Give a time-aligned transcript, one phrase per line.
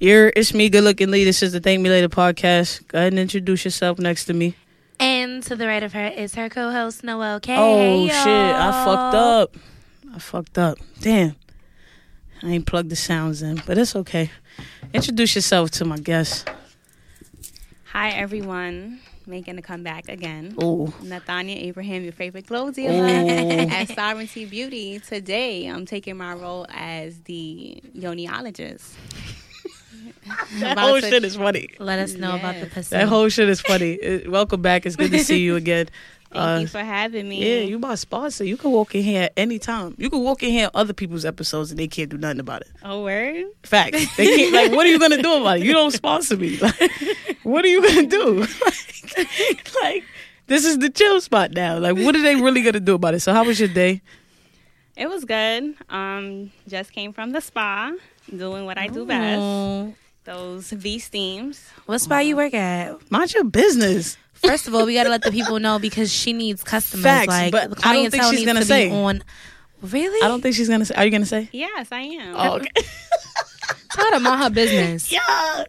[0.00, 1.24] You're, it's me, good looking Lee.
[1.24, 2.86] This is the Thank Me Later podcast.
[2.86, 4.54] Go ahead and introduce yourself next to me.
[5.00, 7.56] And to the right of her is her co-host Noel K.
[7.56, 8.16] Oh Hey, shit.
[8.26, 9.56] I fucked up.
[10.14, 10.78] I fucked up.
[11.00, 11.34] Damn.
[12.42, 14.30] I ain't plugged the sounds in, but it's okay.
[14.94, 16.48] Introduce yourself to my guest.
[17.86, 20.54] Hi everyone, making a comeback again.
[20.58, 25.00] Oh, Nathania Abraham, your favorite glow dealer at Sovereignty Beauty.
[25.00, 28.92] Today, I'm taking my role as the yoniologist.
[30.60, 31.68] That whole shit is funny.
[31.78, 32.74] Let us know about the Yes.
[32.74, 32.96] pussy.
[32.96, 33.98] That whole shit is funny.
[34.02, 34.86] Uh, welcome back.
[34.86, 35.88] It's good to see you again.
[36.30, 37.36] Thank Uh, you for having me.
[37.42, 38.44] Yeah, you my sponsor.
[38.44, 39.94] You can walk in here at any time.
[39.96, 42.68] You can walk in here other people's episodes and they can't do nothing about it.
[42.84, 43.46] Oh, word?
[43.62, 43.96] Fact.
[44.18, 44.52] They can't.
[44.52, 45.64] Like, what are you gonna do about it?
[45.64, 46.58] You don't sponsor me.
[46.60, 46.92] Like,
[47.44, 48.46] what are you gonna do?
[49.16, 50.04] Like, like,
[50.48, 51.78] this is the chill spot now.
[51.78, 53.20] Like, what are they really gonna do about it?
[53.20, 54.02] So, how was your day?
[54.98, 55.74] It was good.
[55.88, 57.92] Um, just came from the spa,
[58.36, 59.40] doing what I do best.
[60.28, 61.66] Those V steams.
[61.86, 63.10] What spa you work at?
[63.10, 64.18] Mind your business.
[64.34, 67.02] First of all, we gotta let the people know because she needs customers.
[67.02, 68.90] Facts, like but the I don't think she's gonna to say.
[68.90, 69.22] be on.
[69.80, 70.22] Really?
[70.22, 70.94] I don't think she's gonna say.
[70.96, 71.48] Are you gonna say?
[71.50, 72.36] Yes, I am.
[72.36, 72.68] Oh, okay.
[73.92, 75.10] tell her mind her business.
[75.12, 75.64] yeah.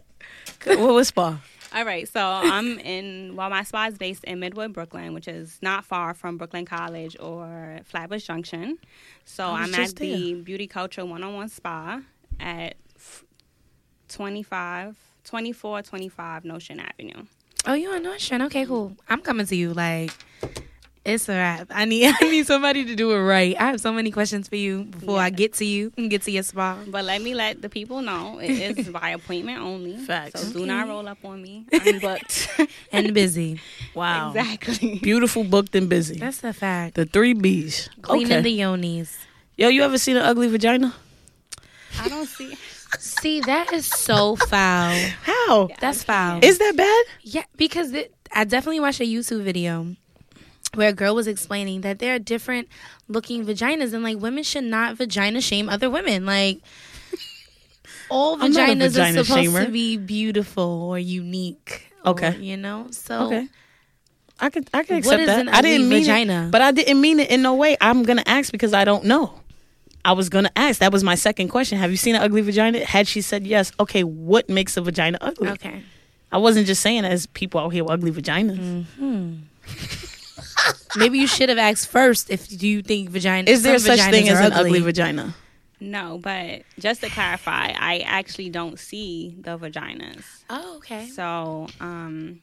[0.58, 0.78] Good.
[0.78, 1.40] What was spa?
[1.72, 3.36] All right, so I'm in.
[3.36, 7.16] Well, my spa is based in Midwood, Brooklyn, which is not far from Brooklyn College
[7.18, 8.76] or Flatbush Junction.
[9.24, 12.02] So I was I'm just at the Beauty Culture One-on-One Spa
[12.38, 12.76] at f-
[14.10, 17.24] 25, 24, 25 Nostrand Avenue.
[17.66, 18.42] Oh, you on Nostrand?
[18.44, 18.96] Okay, cool.
[19.08, 19.72] I'm coming to you.
[19.74, 20.10] Like,
[21.04, 21.66] it's a wrap.
[21.70, 23.54] I need I need somebody to do it right.
[23.58, 26.30] I have so many questions for you before I get to you and get to
[26.30, 26.78] your spa.
[26.86, 29.96] But let me let the people know it is by appointment only.
[29.98, 30.40] Facts.
[30.40, 31.66] So do not roll up on me.
[31.72, 32.48] I'm booked.
[32.92, 33.60] And busy.
[33.94, 34.28] Wow.
[34.32, 34.98] exactly.
[34.98, 36.18] Beautiful, booked, and busy.
[36.18, 36.94] That's a fact.
[36.96, 37.88] the three B's.
[38.02, 38.40] Cleaning Okay.
[38.42, 39.16] the yonis.
[39.56, 40.94] Yo, you ever seen an ugly vagina?
[41.98, 42.56] I don't see.
[42.98, 44.94] See, that is so foul.
[45.22, 45.68] How?
[45.80, 46.40] That's foul.
[46.42, 47.04] Is that bad?
[47.22, 49.96] Yeah, because it, I definitely watched a YouTube video
[50.74, 52.68] where a girl was explaining that there are different
[53.08, 56.26] looking vaginas and like women should not vagina shame other women.
[56.26, 56.60] Like
[58.10, 59.66] all vaginas are supposed shamer.
[59.66, 61.92] to be beautiful or unique.
[62.04, 62.36] or, Okay.
[62.38, 62.86] you know?
[62.90, 63.48] So Okay.
[64.38, 65.54] I could I could What accept that.
[65.54, 66.46] I didn't mean vagina?
[66.46, 67.76] it, but I didn't mean it in no way.
[67.80, 69.34] I'm gonna ask because I don't know.
[70.04, 70.80] I was gonna ask.
[70.80, 71.78] That was my second question.
[71.78, 72.84] Have you seen an ugly vagina?
[72.84, 75.48] Had she said yes, okay, what makes a vagina ugly?
[75.50, 75.82] Okay.
[76.32, 78.86] I wasn't just saying as people out here with ugly vaginas.
[80.96, 84.10] Maybe you should have asked first if do you think vagina Is there some such
[84.10, 85.34] thing as are an ugly vagina?
[85.80, 90.24] No, but just to clarify, I actually don't see the vaginas.
[90.50, 91.06] Oh, okay.
[91.06, 92.42] So, um,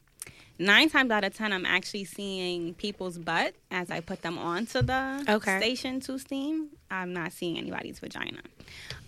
[0.59, 4.81] nine times out of ten, I'm actually seeing people's butt as I put them onto
[4.81, 5.57] the Okay.
[5.59, 6.69] station to steam.
[6.89, 8.41] I'm not seeing anybody's vagina.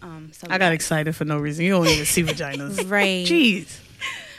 [0.02, 1.66] Um, so I got excited for no reason.
[1.66, 2.86] You don't even see vaginas.
[2.90, 3.26] Right.
[3.26, 3.80] Jeez.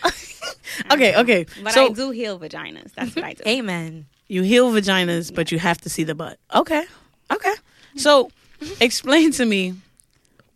[0.93, 1.47] okay, okay.
[1.63, 2.93] But so I do heal vaginas.
[2.95, 3.43] That's what I do.
[3.47, 4.07] Amen.
[4.29, 6.39] you heal vaginas, but you have to see the butt.
[6.55, 6.85] Okay.
[7.33, 7.55] Okay.
[7.97, 8.31] So
[8.81, 9.75] explain to me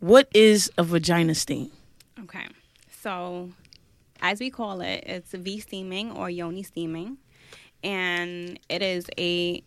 [0.01, 1.71] what is a vagina steam?
[2.25, 2.47] Okay.
[3.03, 3.51] So,
[4.25, 7.19] as we call it, it's V steaming or yoni steaming.
[7.83, 9.63] And it is a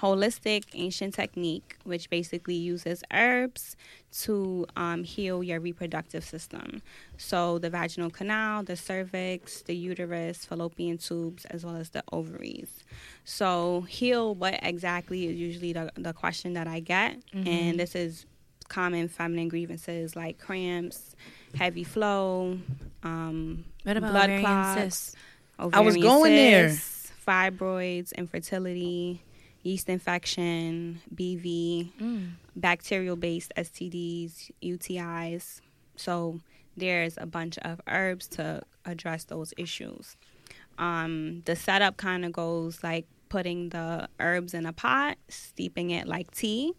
[0.00, 3.76] holistic ancient technique which basically uses herbs
[4.22, 6.80] to um, heal your reproductive system.
[7.18, 12.84] So, the vaginal canal, the cervix, the uterus, fallopian tubes, as well as the ovaries.
[13.24, 17.18] So, heal what exactly is usually the, the question that I get.
[17.46, 18.24] And this is
[18.68, 21.14] common feminine grievances like cramps,
[21.54, 22.58] heavy flow,
[23.02, 25.16] um, What about blood clots, cysts?
[25.58, 26.70] I was going there.
[26.70, 29.22] cysts, fibroids, infertility,
[29.62, 32.30] yeast infection, BV, Mm.
[32.56, 35.60] bacterial based STDs, UTIs.
[35.96, 36.40] So
[36.76, 40.16] there's a bunch of herbs to address those issues.
[40.76, 46.06] Um, the setup kind of goes like putting the herbs in a pot, steeping it
[46.08, 46.72] like tea,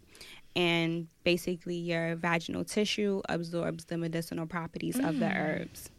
[0.56, 5.90] and basically your vaginal tissue absorbs the medicinal properties of the herbs.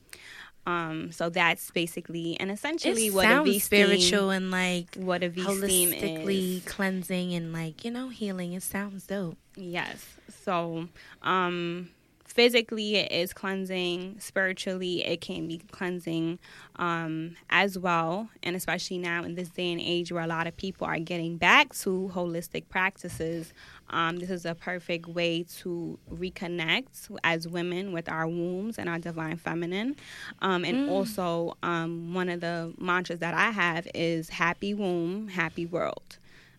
[0.66, 5.28] Um, so that's basically and essentially It what a V spiritual and like what a
[5.28, 6.64] V holistically is.
[6.64, 8.52] cleansing and like you know healing.
[8.52, 9.36] It sounds dope.
[9.54, 10.04] Yes.
[10.44, 10.88] So,
[11.22, 11.90] um,
[12.36, 14.16] physically it is cleansing.
[14.20, 16.38] Spiritually, it can be cleansing
[16.76, 18.28] um, as well.
[18.42, 21.38] And especially now in this day and age where a lot of people are getting
[21.38, 23.54] back to holistic practices,
[23.88, 28.98] um, this is a perfect way to reconnect as women with our wombs and our
[28.98, 29.96] divine feminine.
[30.42, 35.64] Um, and also, um, one of the mantras that I have is happy womb, happy
[35.64, 36.18] world.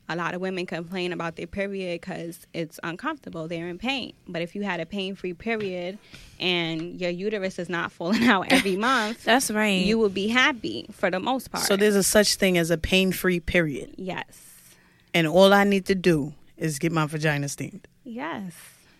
[0.10, 3.48] A lot of women complain about their period because it's uncomfortable.
[3.48, 4.14] They're in pain.
[4.28, 5.98] But if you had a pain free period
[6.40, 9.84] and your uterus is not falling out every month, That's right.
[9.86, 11.66] you would be happy for the most part.
[11.66, 13.94] So there's a such thing as a pain free period.
[13.98, 14.44] yes.
[15.14, 17.88] And all I need to do is get my vagina steamed.
[18.04, 18.54] Yes.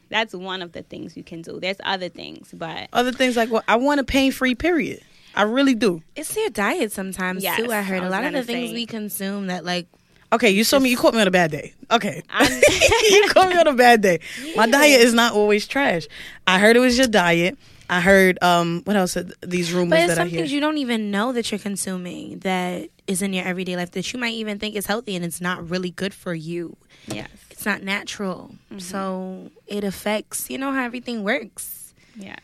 [0.10, 1.60] That's one of the things you can do.
[1.60, 5.02] There's other things, but Other things like, well, I want a pain free period.
[5.36, 6.02] I really do.
[6.16, 7.72] it's your diet sometimes Yes, too.
[7.72, 9.88] I heard I a lot of the gonna things we consume that like
[10.34, 10.90] Okay, you saw me.
[10.90, 11.74] You caught me on a bad day.
[11.90, 12.22] Okay,
[13.12, 14.20] you caught me on a bad day.
[14.56, 16.08] My diet is not always trash.
[16.46, 17.58] I heard it was your diet.
[17.90, 19.16] I heard um what else?
[19.42, 20.40] These rumors But it's that I some hear.
[20.42, 24.12] things you don't even know that you're consuming that is in your everyday life that
[24.12, 26.76] you might even think is healthy and it's not really good for you.
[27.08, 27.30] yes.
[27.50, 28.52] It's not natural.
[28.70, 28.80] Mm-hmm.
[28.80, 31.94] So it affects, you know, how everything works.
[32.18, 32.40] Yes.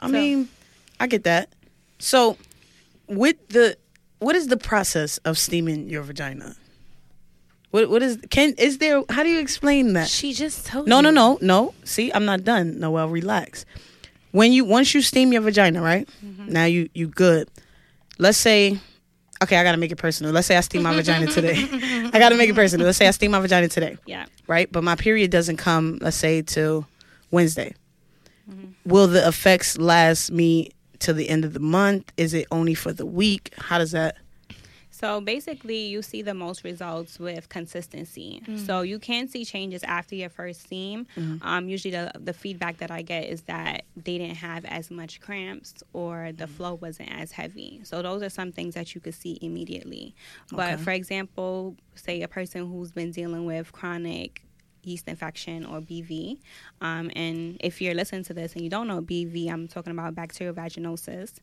[0.00, 0.48] I So- mean,
[0.98, 1.50] I get that.
[1.98, 2.36] So,
[3.06, 3.76] with the
[4.18, 6.56] what is the process of steaming your vagina?
[7.76, 9.02] What what is can is there?
[9.10, 10.08] How do you explain that?
[10.08, 10.88] She just told me.
[10.90, 11.02] No, you.
[11.02, 11.74] no, no, no.
[11.84, 12.80] See, I'm not done.
[12.80, 13.66] Noel, relax.
[14.32, 16.08] When you once you steam your vagina, right?
[16.24, 16.48] Mm-hmm.
[16.48, 17.50] Now you you good.
[18.18, 18.80] Let's say,
[19.42, 20.32] okay, I gotta make it personal.
[20.32, 21.54] Let's say I steam my vagina today.
[22.14, 22.86] I gotta make it personal.
[22.86, 24.24] Let's say I steam my vagina today, Yeah.
[24.46, 24.72] right?
[24.72, 25.98] But my period doesn't come.
[26.00, 26.86] Let's say till
[27.30, 27.74] Wednesday.
[28.86, 32.10] Will the effects last me till the end of the month?
[32.16, 33.52] Is it only for the week?
[33.58, 34.16] How does that?
[35.00, 38.42] So basically, you see the most results with consistency.
[38.66, 41.06] So you can see changes after your first steam.
[41.42, 45.20] Um, usually, the, the feedback that I get is that they didn't have as much
[45.20, 47.80] cramps or the flow wasn't as heavy.
[47.84, 50.14] So those are some things that you could see immediately.
[50.50, 50.82] But Okay.
[50.84, 54.42] for example, say a person who's been dealing with chronic
[54.82, 56.38] yeast infection or BV.
[56.80, 60.14] Um, and if you're listening to this and you don't know BV, I'm talking about
[60.14, 61.34] bacterial vaginosis.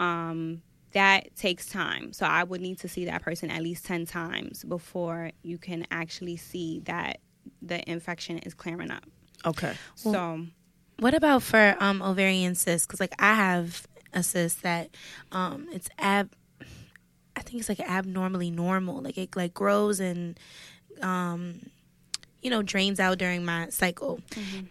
[0.00, 0.62] Um,
[0.96, 2.14] that takes time.
[2.14, 5.86] So I would need to see that person at least 10 times before you can
[5.90, 7.20] actually see that
[7.60, 9.04] the infection is clearing up.
[9.44, 9.74] Okay.
[9.94, 10.46] So,
[10.98, 12.86] What about for um ovarian cysts?
[12.86, 14.88] Because like I have a cyst that
[15.32, 16.30] um it's ab,
[17.36, 19.02] I think it's like abnormally normal.
[19.02, 20.40] Like it like grows and
[21.02, 21.60] um
[22.40, 24.20] you know drains out during my cycle,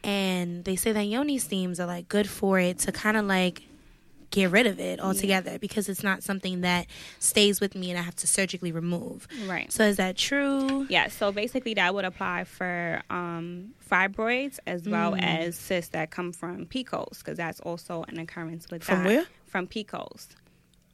[0.04, 3.62] and they say that yoni steams are like good for it to kind of like
[4.36, 6.88] get rid of it altogether because it's not something that
[7.20, 9.28] stays with me and I have to surgically remove.
[9.48, 9.72] right.
[9.72, 10.86] So is that true?
[10.90, 16.34] Yeah, so basically that would apply for um, fibroids as well as cysts that come
[16.34, 19.06] from PCOS because that's also an occurrence with From that.
[19.06, 19.26] where?
[19.48, 20.28] From PCOS.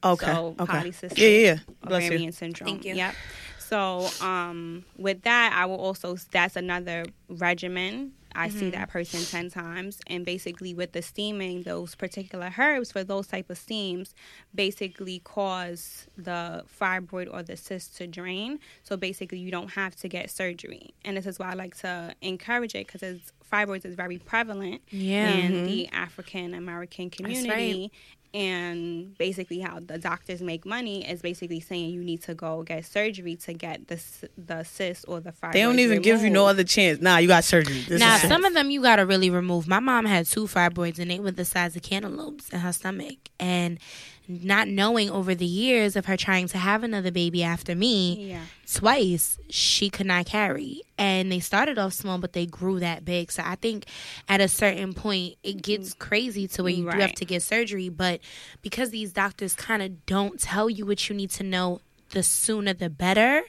[0.03, 0.25] Okay.
[0.25, 0.73] So okay.
[0.73, 1.57] polycystic Yeah, yeah, yeah.
[1.83, 2.31] Bless ovarian you.
[2.31, 2.69] syndrome.
[2.69, 2.95] Thank you.
[2.95, 3.15] Yep.
[3.59, 8.13] So um, with that, I will also that's another regimen.
[8.35, 8.71] I see mm-hmm.
[8.71, 13.49] that person ten times, and basically with the steaming, those particular herbs for those type
[13.49, 14.13] of steams
[14.53, 18.59] basically cause the fibroid or the cyst to drain.
[18.83, 22.15] So basically, you don't have to get surgery, and this is why I like to
[22.21, 25.29] encourage it because fibroids is very prevalent Yeah.
[25.29, 25.65] in mm-hmm.
[25.65, 27.09] the African American
[27.49, 27.91] right.
[28.31, 28.51] Community.
[28.51, 32.85] And basically, how the doctors make money is basically saying you need to go get
[32.85, 34.01] surgery to get the
[34.37, 35.53] the cyst or the fibroid.
[35.53, 37.01] They don't even give you no other chance.
[37.01, 37.81] Nah, you got surgery.
[37.87, 38.27] This Now, is it.
[38.27, 39.67] some of them you got to really remove.
[39.67, 43.17] My mom had two fibroids and they were the size of cantaloupes in her stomach.
[43.39, 43.79] And
[44.27, 48.45] not knowing over the years of her trying to have another baby after me Yeah.
[48.71, 50.81] twice, she could not carry.
[50.97, 53.31] And they started off small, but they grew that big.
[53.31, 53.85] So I think
[54.29, 55.57] at a certain point, it mm-hmm.
[55.59, 57.89] gets crazy to where you do have to get surgery.
[57.89, 58.21] But
[58.61, 61.81] because these doctors kind of don't tell you what you need to know.
[62.11, 63.41] The sooner the better.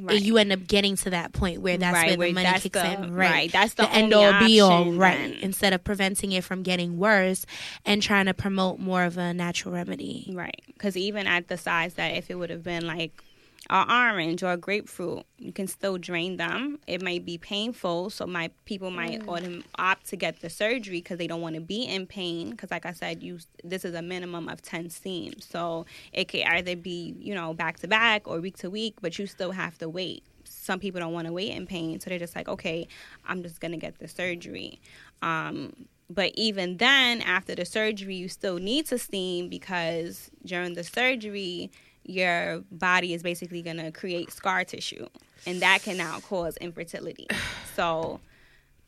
[0.00, 0.20] Right.
[0.22, 2.62] You end up getting to that point where that's Right, where where the money that's
[2.62, 3.12] kicks the- in.
[3.14, 4.92] right, that's the end only all be all.
[4.92, 5.18] Right.
[5.18, 5.32] then.
[5.42, 7.44] Instead of preventing it from getting worse
[7.84, 10.30] and trying to promote more of a natural remedy.
[10.34, 10.62] Right.
[10.68, 13.22] Because even at the size that if it would have been like
[13.68, 16.78] an orange or grapefruit, you can still drain them.
[16.86, 21.18] It might be painful, so my people might autom- opt to get the surgery because
[21.18, 22.50] they don't want to be in pain.
[22.50, 26.42] Because like I said, you this is a minimum of ten steams, so it could
[26.42, 29.76] either be you know back to back or week to week, but you still have
[29.78, 30.22] to wait.
[30.44, 32.86] Some people don't want to wait in pain, so they're just like, okay,
[33.26, 34.80] I'm just gonna get the surgery.
[35.22, 40.84] Um, but even then, after the surgery, you still need to steam because during the
[40.84, 41.72] surgery,
[42.06, 45.06] your body is basically going to create scar tissue,
[45.46, 47.26] and that can now cause infertility.
[47.74, 48.20] So,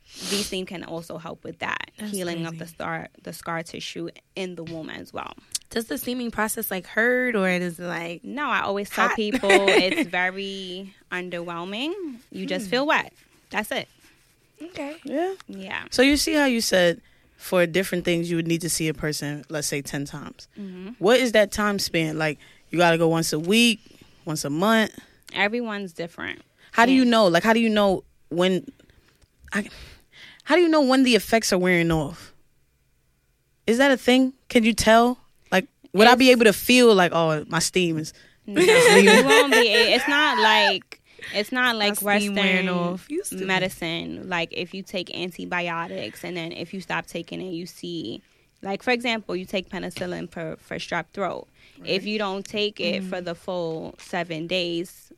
[0.05, 4.09] V steam can also help with that That's healing of the scar the scar tissue
[4.35, 5.33] in the womb as well.
[5.69, 9.49] Does the steaming process like hurt or is it like No, I always tell people
[9.69, 11.93] it's very underwhelming.
[12.31, 13.13] You just feel wet.
[13.51, 13.87] That's it.
[14.61, 14.95] okay?
[15.03, 15.35] yeah.
[15.47, 15.83] Yeah.
[15.91, 17.01] So you see how you said
[17.37, 20.47] for different things you would need to see a person, let's say ten times.
[20.55, 22.17] hmm What is that time span?
[22.17, 23.79] Like you got to go once a week,
[24.25, 24.97] once a month.
[25.33, 26.41] Everyone's different.
[26.71, 27.27] How do you know?
[27.27, 28.65] Like, how do you know when?
[29.53, 29.67] I,
[30.43, 32.33] how do you know when the effects are wearing off?
[33.67, 34.33] Is that a thing?
[34.47, 35.19] Can you tell?
[35.51, 38.13] Like, would I be able to feel like, oh, my steam is?
[38.45, 39.59] No, you won't be.
[39.59, 40.99] It's not like
[41.33, 43.09] it's not like My steam Western off.
[43.09, 43.45] Used to be.
[43.45, 44.27] medicine.
[44.29, 48.21] Like if you take antibiotics and then if you stop taking it, you see.
[48.61, 51.47] Like for example, you take penicillin for for strep throat.
[51.85, 53.09] If you don't take it Mm-hmm.
[53.09, 55.11] for the full seven days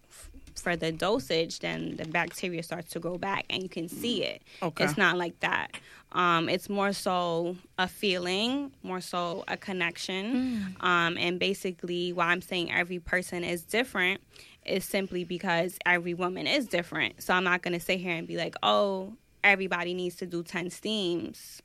[0.55, 4.43] for the dosage, then the bacteria starts to grow back and you can see it.
[4.61, 4.83] Okay.
[4.83, 5.69] It's not like that.
[6.11, 10.75] Um, it's more so a feeling, more so a connection.
[10.81, 14.21] Um, and basically, why I'm saying every person is different
[14.65, 17.23] is simply because every woman is different.
[17.23, 20.43] So I'm not going to sit here and be like, oh, everybody needs to do
[20.43, 21.63] 10 steams.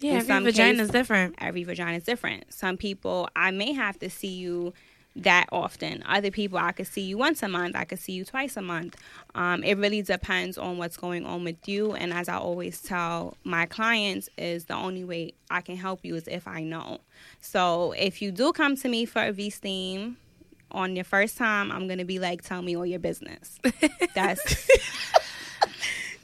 [0.00, 1.34] Yeah, In every vagina is different.
[1.38, 2.52] Every vagina is different.
[2.52, 4.72] Some people, I may have to see you
[5.16, 6.02] that often.
[6.06, 7.74] Other people, I could see you once a month.
[7.74, 8.96] I could see you twice a month.
[9.34, 11.92] Um, it really depends on what's going on with you.
[11.92, 16.14] And as I always tell my clients, is the only way I can help you
[16.14, 17.00] is if I know.
[17.40, 20.16] So if you do come to me for a V steam
[20.70, 23.58] on your first time, I'm gonna be like, tell me all your business.
[24.14, 24.68] That's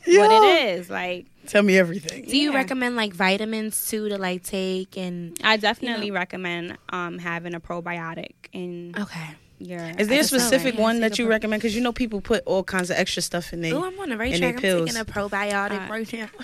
[0.07, 0.91] what it is.
[0.91, 2.25] Like Tell me everything.
[2.25, 2.57] Do you Yeah.
[2.59, 8.33] recommend like vitamins too to like take and I definitely recommend um, having a probiotic
[8.53, 9.29] in okay?
[9.59, 9.95] Yeah.
[9.99, 11.63] Is there a specific one that you pro- recommend?
[11.63, 13.75] Because you know people put all kinds of extra stuff in there.
[13.75, 14.53] Oh, I'm on the right and track.
[14.57, 14.91] they I'm pills.
[14.95, 16.29] taking a probiotic Uh, right now.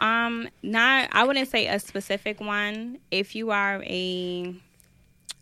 [0.00, 1.10] Um, not.
[1.12, 2.98] I wouldn't say a specific one.
[3.12, 4.52] If you are a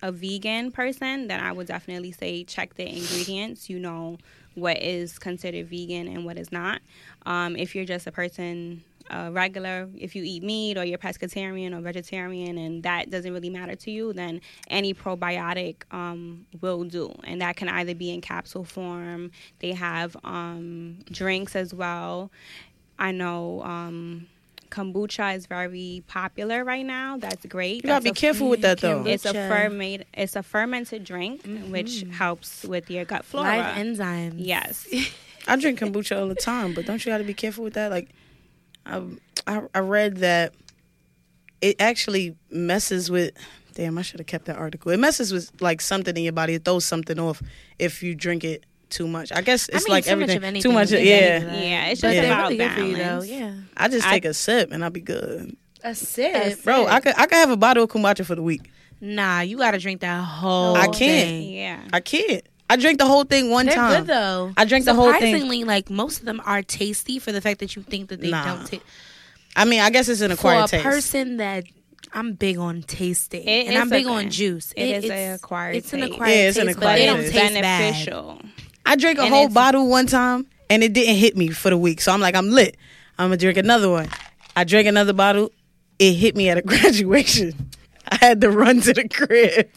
[0.03, 3.71] a vegan person, then I would definitely say check the ingredients.
[3.71, 4.19] You know
[4.55, 6.81] what is considered vegan and what is not.
[7.27, 8.85] Um, if you're just a person.
[9.09, 13.51] Uh, regular, if you eat meat or you're pescatarian or vegetarian, and that doesn't really
[13.51, 18.21] matter to you, then any probiotic um, will do, and that can either be in
[18.21, 19.33] capsule form.
[19.59, 22.31] They have um, drinks as well.
[23.01, 24.29] I know um,
[24.71, 27.17] kombucha is very popular right now.
[27.19, 27.77] That's great.
[27.77, 29.03] You gotta That's be a- careful with that though.
[29.03, 29.09] Kombucha.
[29.09, 30.05] It's a ferment.
[30.15, 31.71] It's a fermented drink, mm-hmm.
[31.71, 33.49] which helps with your gut flora.
[33.49, 34.35] Live enzymes.
[34.37, 34.89] yes.
[35.49, 37.91] I drink kombucha all the time, but don't you got to be careful with that?
[37.91, 38.11] Like,
[38.87, 39.03] I,
[39.47, 40.55] I I read that
[41.61, 43.33] it actually messes with.
[43.75, 44.91] Damn, I should have kept that article.
[44.91, 46.55] It messes with like something in your body.
[46.55, 47.41] It throws something off
[47.79, 49.33] if you drink it too much.
[49.33, 50.37] I guess it's I mean, like too much everything.
[50.37, 50.93] of anything too much.
[50.93, 51.39] Of, yeah.
[51.39, 53.03] Yeah, it's just they're about really good for you though.
[53.03, 53.29] balance.
[53.29, 53.53] Yeah.
[53.77, 56.87] I just I- take a sip and I'll be good, A sip, bro.
[56.87, 58.71] I could I could have a bottle of kombucha for the week.
[59.01, 60.77] Nah, you gotta drink that whole.
[60.77, 60.97] I can't.
[60.99, 61.53] thing.
[61.55, 61.81] Yeah.
[61.93, 62.43] I can't.
[62.69, 64.01] I drank the whole thing one They're time.
[64.03, 64.53] good though.
[64.57, 65.21] I drank the whole thing.
[65.35, 68.31] Surprisingly, like most of them are tasty for the fact that you think that they
[68.31, 68.45] Nah.
[68.45, 68.83] don't taste.
[69.57, 70.85] I mean, I guess it's an acquired For a taste.
[70.85, 71.65] person that
[72.13, 74.73] I'm big on tasting, It and I'm big a- on juice.
[74.77, 76.13] it is it's, a acquired It's an taste.
[76.13, 77.35] acquired Yeah, it's an taste, acquired but they don't taste.
[77.35, 78.51] it's taste bad.
[78.85, 78.93] Beneficial.
[78.93, 81.79] I drank a And whole bottle one time and it didn't hit me for the
[81.79, 82.01] week.
[82.01, 82.77] So I'm like, I'm lit.
[83.19, 84.09] I'm gonna drink another one.
[84.57, 85.53] I drank another bottle.
[85.99, 87.53] It hit me at a graduation.
[88.13, 89.69] I had to run to the crib.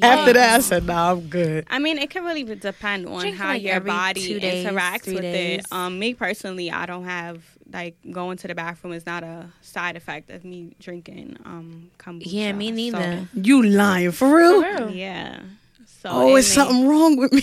[0.00, 3.36] After that, I said, "Nah, I'm good." I mean, it can really depend on Drink
[3.36, 5.58] how like your every body two days, interacts three with days.
[5.58, 5.66] it.
[5.72, 9.96] Um, me personally, I don't have like going to the bathroom is not a side
[9.96, 12.22] effect of me drinking um kombucha.
[12.26, 13.28] Yeah, me neither.
[13.34, 14.62] You lying for real?
[14.62, 14.90] For real.
[14.90, 15.40] Yeah.
[16.00, 17.42] So Oh, it's something wrong with me.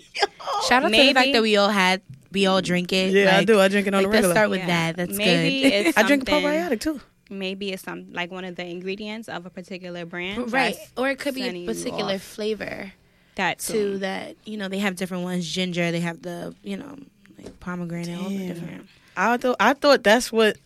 [0.68, 3.12] Shout out to the fact that we all had, we all drink it.
[3.12, 3.60] yeah, I do.
[3.60, 4.34] I drink it on Like, the let's regular.
[4.34, 4.66] start with Yeah.
[4.92, 4.96] that.
[4.96, 5.94] That's Maybe good.
[5.96, 7.00] I drink a probiotic too.
[7.28, 10.52] Maybe it's some like one of the ingredients of a particular brand.
[10.52, 12.92] right, or it could be setting a particular flavor
[13.34, 13.72] That too.
[13.72, 13.98] too.
[13.98, 15.46] That you know they have different ones.
[15.48, 16.96] Ginger, they have the you know
[17.36, 18.86] like pomegranate, all the different.
[19.16, 20.56] I thought I thought that's what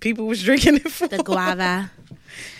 [0.00, 1.08] people was drinking it for.
[1.08, 1.90] The guava.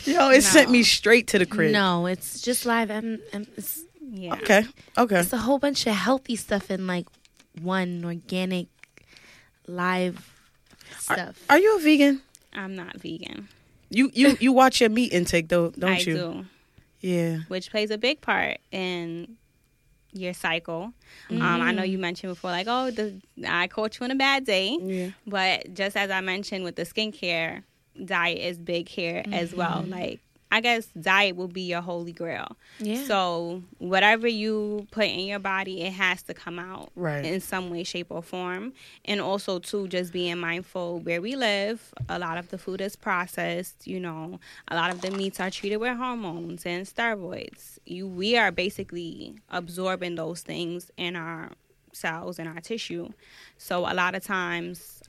[0.05, 1.73] Yo, it sent me straight to the crib.
[1.73, 2.91] no, it's just live.
[2.91, 3.83] M- M- it's,
[4.13, 4.35] Yeah.
[4.35, 4.65] Okay.
[4.99, 5.21] Okay.
[5.21, 7.07] it's a whole bunch of healthy stuff in like
[7.61, 8.67] one organic
[9.67, 10.35] live
[10.99, 11.37] stuff.
[11.49, 12.23] Are you a vegan?
[12.53, 13.49] I'm not vegan.
[13.89, 16.13] You you you watch your meat intake though, don't you?
[16.13, 16.33] I you?
[16.33, 16.45] do.
[17.03, 17.39] Yeah.
[17.49, 19.39] which plays a big part in
[20.13, 20.93] your cycle.
[21.31, 24.45] Um, I know you mentioned before, like, oh, the, I caught you on a bad
[24.45, 24.77] day.
[24.81, 25.11] Yeah.
[25.27, 27.63] But just as I mentioned with the skincare,
[28.05, 29.85] diet is big here as well.
[29.87, 30.21] Like,
[30.53, 32.57] I guess diet will be your holy grail.
[32.81, 33.05] yeah.
[33.05, 37.25] So, whatever you put in your body, it has to come out Right.
[37.25, 38.73] in some way, shape, or form.
[39.05, 41.95] And also, too, just being mindful where we live.
[42.09, 43.87] A lot of the food is processed.
[43.87, 47.79] You know, a lot of the meats are treated with hormones and steroids.
[47.87, 51.51] You, we are basically absorbing those things in our
[51.93, 53.09] cells and our tissue.
[53.59, 55.00] So, a lot of times,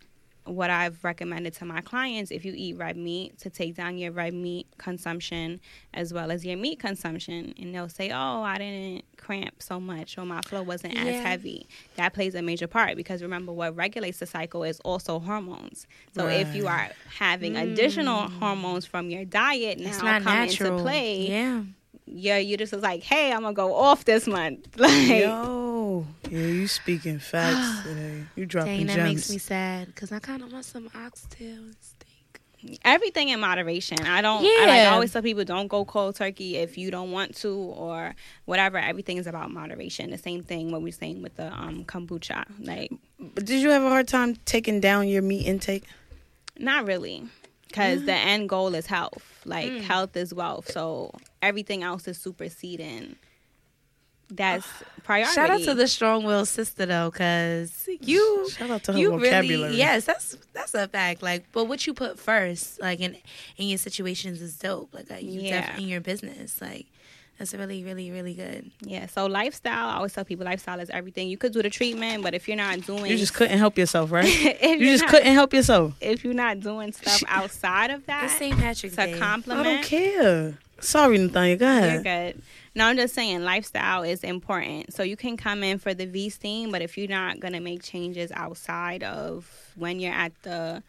[0.45, 4.12] what I've recommended to my clients, if you eat red meat, to take down your
[4.12, 5.60] red meat consumption
[5.93, 7.53] as well as your meat consumption.
[7.60, 11.67] And they'll say, oh, I didn't cramp so much or my flow wasn't as heavy.
[11.95, 15.86] That plays a major part because remember, what regulates the cycle is also hormones.
[16.13, 18.39] So if you are having additional mm.
[18.39, 20.71] hormones from your diet now It's not come natural.
[20.74, 21.63] into play, Yeah.
[22.05, 24.67] Your uterus is like, hey, I'm going to go off this month.
[24.77, 28.25] Like, Yo, yeah, you speaking facts today.
[28.36, 29.15] You dropping Dang, that gems.
[29.15, 32.77] makes me sad because I kind of want some oxtail and steak.
[32.86, 34.00] everything in moderation.
[34.05, 34.43] I don't.
[34.45, 37.50] I, like, I always tell people don't go cold turkey if you don't want to
[37.55, 38.77] or whatever.
[38.77, 40.10] Everything is about moderation.
[40.12, 42.45] The same thing what we're saying with the um, kombucha.
[42.60, 45.83] Like But did you have a hard time taking down your meat intake?
[46.57, 47.24] not really,
[47.67, 48.05] because Mm.
[48.05, 49.41] the end goal is health.
[49.45, 50.69] Like health is wealth.
[50.71, 53.15] So everything else is superseding.
[54.29, 54.65] That's
[55.03, 55.33] priority.
[55.33, 59.10] Shout out to the strong willed sister though, because you Shout out to her you
[59.12, 59.48] vocabulary.
[59.71, 61.21] really yes, that's that's a fact.
[61.21, 63.17] Like, but what you put first, like in
[63.57, 64.93] in your situations, is dope.
[64.93, 65.60] Like, uh, you Yeah.
[65.62, 66.86] definitely in your business, like
[67.38, 68.71] that's really really really good.
[68.81, 69.07] Yeah.
[69.07, 69.89] So lifestyle.
[69.89, 71.27] I always tell people lifestyle is everything.
[71.27, 74.12] You could do the treatment, but if you're not doing, You just couldn't help yourself,
[74.13, 74.27] right?
[74.63, 75.93] you just not- couldn't help yourself.
[76.00, 78.55] if you're not doing stuff outside of that, It's St.
[78.57, 79.15] Patrick's to Day.
[79.15, 79.65] I compliment.
[79.65, 80.57] don't care.
[80.81, 81.57] Sorry, Nathania.
[81.59, 82.03] Go You're ahead.
[82.35, 82.43] good.
[82.73, 84.93] No, I'm just saying lifestyle is important.
[84.93, 87.83] So you can come in for the V steam, but if you're not gonna make
[87.83, 90.81] changes outside of when you're at the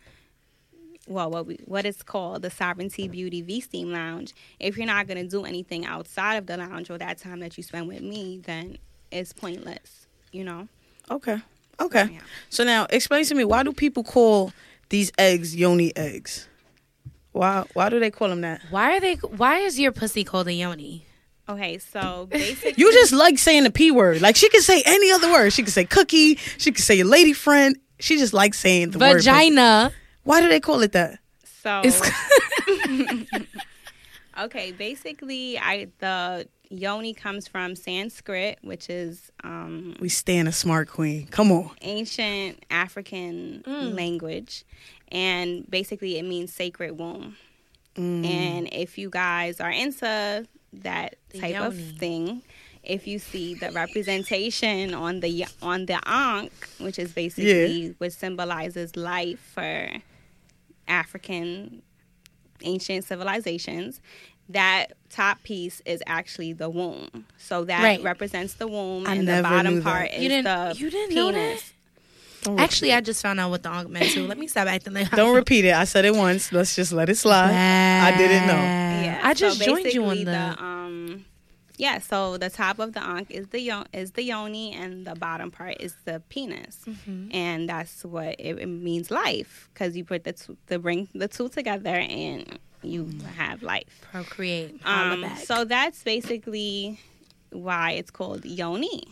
[1.09, 4.33] well, what we what it's called the Sovereignty Beauty V Steam Lounge.
[4.61, 7.63] If you're not gonna do anything outside of the lounge or that time that you
[7.63, 8.79] spend with me, then
[9.11, 10.07] it's pointless.
[10.31, 10.69] You know.
[11.11, 11.39] Okay.
[11.81, 12.11] Okay.
[12.13, 12.21] Yeah.
[12.49, 14.53] So now, explain to me why do people call
[14.89, 16.49] these eggs yoni eggs?
[17.33, 17.65] Why?
[17.73, 18.63] Why do they call them that?
[18.71, 19.15] Why are they?
[19.17, 21.07] Why is your pussy called a yoni?
[21.49, 24.21] Okay, so basically, You just like saying the p word.
[24.21, 25.53] Like she can say any other word.
[25.53, 26.37] She can say cookie.
[26.59, 27.77] She can say your lady friend.
[27.99, 29.17] She just likes saying the word.
[29.17, 29.93] Vagina.
[30.25, 31.19] Why do they call it that?
[31.63, 32.01] so It's
[34.39, 40.89] Okay, basically, I the yoni comes from Sanskrit, which is um, We stand a smart
[40.89, 41.27] queen.
[41.29, 41.71] Come on.
[41.83, 44.65] ancient African language,
[45.09, 47.37] and basically it means sacred womb.
[47.97, 48.25] Mm.
[48.27, 52.43] And if you guys are into that The type of thing,
[52.83, 58.15] if you see the representation on the y- on the ankh, which is basically which
[58.15, 59.89] symbolizes life for
[60.89, 61.83] African
[62.65, 64.01] ancient civilizations,
[64.49, 67.27] that top piece is actually the womb.
[67.39, 68.03] So that Right.
[68.03, 71.31] represents the womb, I and the bottom part is You didn't- the you didn't know
[71.33, 71.61] penis.
[71.63, 71.69] that?
[72.45, 74.27] Don't Actually, I just found out what the ankh meant too.
[74.27, 75.75] Let me stop acting like Don't repeat it.
[75.75, 76.51] I said it once.
[76.53, 77.53] Let's just let it slide.
[77.55, 78.55] I didn't know.
[78.55, 80.63] Yeah, I just so joined you on basically the.
[80.63, 81.25] um
[81.79, 85.15] yeah, so the top of the ankh is the yo- is the yoni and the
[85.15, 86.79] bottom part is the penis.
[86.87, 87.29] Mm-hmm.
[87.35, 91.29] And that's what it, it means life cuz you put the two, the bring the
[91.29, 94.01] two together and you have life.
[94.11, 94.81] procreate.
[94.85, 95.39] Um, back.
[95.39, 96.99] so that's basically
[97.51, 99.05] why it's called yoni.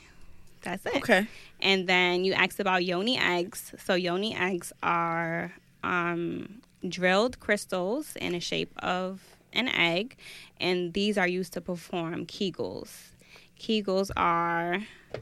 [0.62, 0.96] That's it.
[0.96, 1.26] Okay.
[1.61, 3.74] And then you asked about yoni eggs.
[3.78, 5.52] So yoni eggs are
[5.83, 9.20] um, drilled crystals in a shape of
[9.52, 10.16] an egg,
[10.61, 12.90] and these are used to perform Kegels.
[13.59, 14.78] Kegels are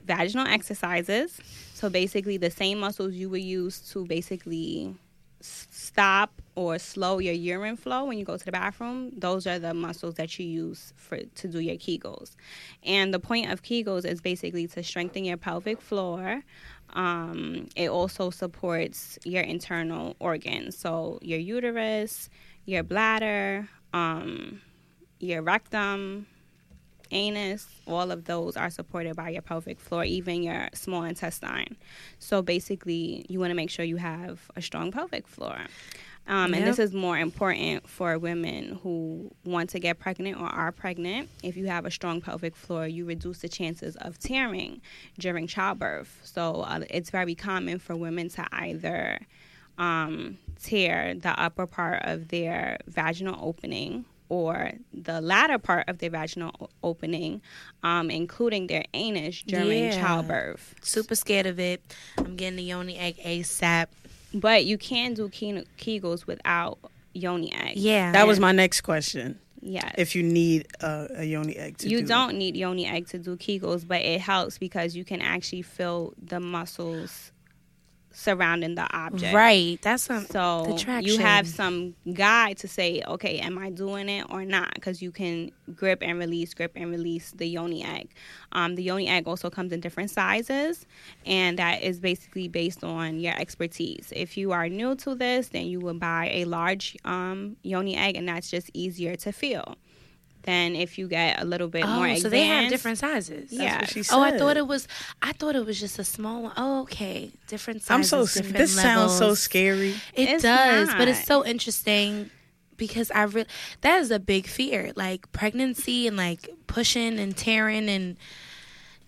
[0.07, 1.41] vaginal exercises.
[1.75, 4.95] So basically, the same muscles you would use to basically s-
[5.41, 9.73] stop or slow your urine flow when you go to the bathroom, those are the
[9.73, 12.35] muscles that you use for to do your Kegels.
[12.83, 16.43] And the point of Kegels is basically to strengthen your pelvic floor.
[16.95, 22.29] Um, it also supports your internal organs, so your uterus,
[22.65, 24.61] your bladder, um,
[25.21, 26.27] your rectum,
[27.11, 31.77] anus, all of those are supported by your pelvic floor, even your small intestine.
[32.19, 35.57] So basically, you want to make sure you have a strong pelvic floor.
[36.27, 36.65] Um, And Yep.
[36.67, 41.31] this is more important for women who want to get pregnant or are pregnant.
[41.43, 44.83] If you have a strong pelvic floor, you reduce the chances of tearing
[45.19, 46.21] during childbirth.
[46.25, 49.21] So uh, it's very common for women to either
[49.79, 56.11] um, tear the upper part of their vaginal opening or the latter part of their
[56.11, 57.41] vaginal opening,
[57.83, 60.01] um, including their anus during Yeah.
[60.01, 60.75] childbirth.
[60.83, 61.83] Super scared of it.
[62.19, 63.87] I'm getting the yoni egg ASAP.
[64.35, 66.79] But you can do Kegels without
[67.15, 67.77] yoni egg.
[67.77, 68.13] Yeah.
[68.13, 69.39] That was my next question.
[69.61, 69.93] Yes.
[69.99, 73.19] If you need a, a yoni egg to you do don't need yoni egg to
[73.19, 77.33] do Kegels, but it helps because you can actually feel the muscles
[78.11, 79.35] surrounding the object.
[79.35, 79.81] Right.
[79.83, 84.45] That's what So you have some guide to say, okay, am I doing it or
[84.45, 84.75] not?
[84.75, 88.11] Because you can grip and release, grip and release the yoni egg.
[88.53, 90.87] Um, the yoni egg also comes in different sizes,
[91.27, 94.13] and that is basically based on your expertise.
[94.15, 98.17] If you are new to this, then you would buy a large um, yoni egg,
[98.17, 99.77] and that's just easier to feel.
[100.49, 102.23] Than if you get a little bit Oh, more advanced.
[102.23, 103.53] so they have different sizes.
[103.53, 103.81] Yeah.
[103.81, 104.89] what she Oh, I thought it was.
[105.21, 106.53] I thought it was just a small one.
[106.57, 107.31] Oh, okay.
[107.49, 108.13] Different sizes.
[108.13, 108.41] I'm so.
[108.43, 109.91] This sounds so scary.
[110.15, 112.31] It It's does, but it's so interesting
[112.79, 113.45] because I re-
[113.83, 118.17] that is a big fear, like pregnancy and like pushing and tearing and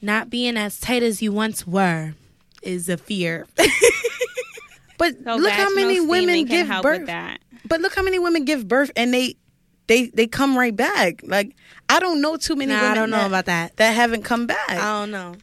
[0.03, 2.14] not being as tight as you once were
[2.62, 3.46] is a fear.
[4.98, 7.07] But So look how many women give birth.
[7.07, 7.40] that.
[7.64, 9.37] But look how many women give birth and they
[9.90, 11.20] they they come right back.
[11.24, 11.55] Like
[11.88, 13.76] I don't know too many Nah, women I don't know that, about that.
[13.76, 14.70] that haven't come back.
[14.70, 15.35] I don't know.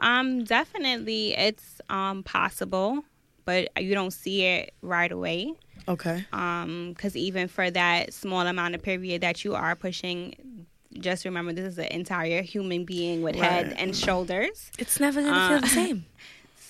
[0.00, 3.02] Um, definitely, it's um possible,
[3.44, 5.52] but you don't see it right away.
[5.88, 6.24] okay.
[6.32, 10.66] Um, because even for that small amount of period that you are pushing,
[11.00, 14.70] just remember this is an entire human being with head and shoulders.
[14.78, 16.04] It's never gonna Uh, feel the same.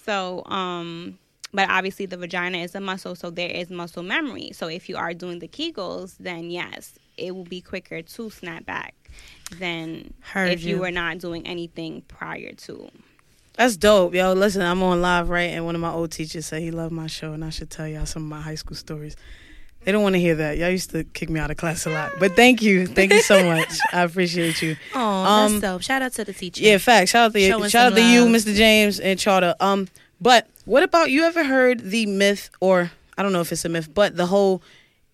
[0.09, 1.19] So, um,
[1.53, 4.53] but obviously the vagina is a muscle, so there is muscle memory.
[4.55, 8.65] So if you are doing the Kegels, then yes, it will be quicker to snap
[8.67, 8.95] back
[9.59, 10.77] than Heard if you.
[10.77, 10.81] you.
[10.83, 12.91] were not doing anything prior to.
[13.55, 14.35] That's dope, yo.
[14.35, 15.51] Listen, I'm on live, right?
[15.51, 17.89] And one of my old teachers said he loved my show, and I should tell
[17.89, 19.17] y'all some of my high school stories.
[19.85, 20.59] They don't want to hear that.
[20.59, 23.23] Y'all used to kick me out of class a lot, but thank you, thank you
[23.23, 23.73] so much.
[23.93, 24.77] I appreciate you.
[24.95, 25.83] Oh, Um, that's dope.
[25.83, 26.63] Shout out to the teacher.
[26.63, 27.09] Yeah, fact.
[27.11, 28.27] Shout out to you, Showing shout out to you.
[28.27, 28.55] Mr.
[28.55, 29.55] James and Charter.
[29.61, 29.89] Um,
[30.21, 31.25] but what about you?
[31.25, 34.63] Ever heard the myth, or I don't know if it's a myth, but the whole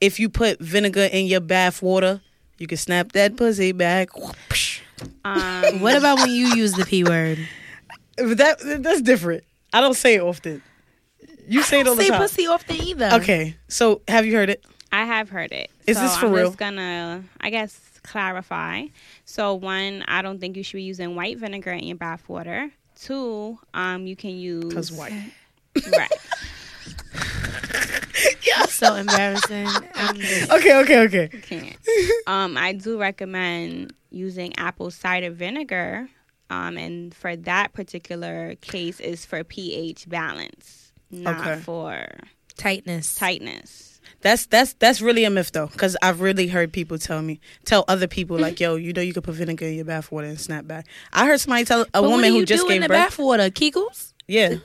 [0.01, 2.21] if you put vinegar in your bath water,
[2.59, 4.09] you can snap that pussy back.
[5.25, 7.39] Um, What about when you use the p word?
[8.17, 9.45] That that's different.
[9.73, 10.63] I don't say it often.
[11.49, 12.21] You say it all the Say time.
[12.21, 13.11] pussy often either.
[13.15, 14.65] Okay, so have you heard it?
[14.93, 15.71] I have heard it.
[15.87, 16.47] Is so this for I'm real?
[16.49, 18.85] just gonna, I guess, clarify.
[19.25, 22.71] So one, I don't think you should be using white vinegar in your bath water.
[22.95, 25.13] Two, um, you can use Cause white.
[25.93, 26.13] Right.
[28.75, 29.69] So embarrassing.
[29.95, 30.17] I'm
[30.59, 31.29] Okay, okay, okay.
[31.43, 31.77] Can't.
[32.27, 36.09] Um, I do recommend using apple cider vinegar.
[36.51, 41.61] Um, and for that particular case is for pH balance, not Okay.
[41.63, 42.07] for
[42.57, 43.15] tightness.
[43.15, 43.91] tightness.
[44.21, 47.85] That's that's that's really a myth though, because I've really heard people tell me, tell
[47.89, 50.39] other people like, "Yo, you know, you could put vinegar in your bath water and
[50.39, 52.69] snap back." I heard somebody tell a But what woman do who you just do
[52.69, 53.49] gave in the birth, bath water?
[53.51, 54.13] Kegels?
[54.29, 54.57] yeah,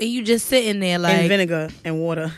[0.00, 2.32] And you just sitting there and like, vinegar and water.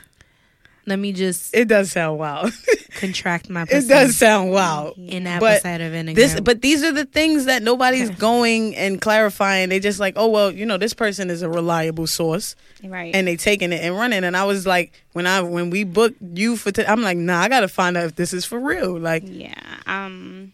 [0.86, 2.52] Let me just It does sound wild.
[2.96, 4.96] contract my it does sound wild.
[4.96, 6.18] in apple But cider vinegar.
[6.18, 9.68] This, but these are the things that nobody's going and clarifying.
[9.68, 13.14] They just like, oh well, you know, this person is a reliable source, Right.
[13.14, 14.24] and they taking it and running.
[14.24, 17.40] And I was like, when I when we booked you for, i I'm like, nah,
[17.40, 18.98] I gotta find out if this is for real.
[18.98, 19.52] Like, yeah.
[19.86, 20.52] Um,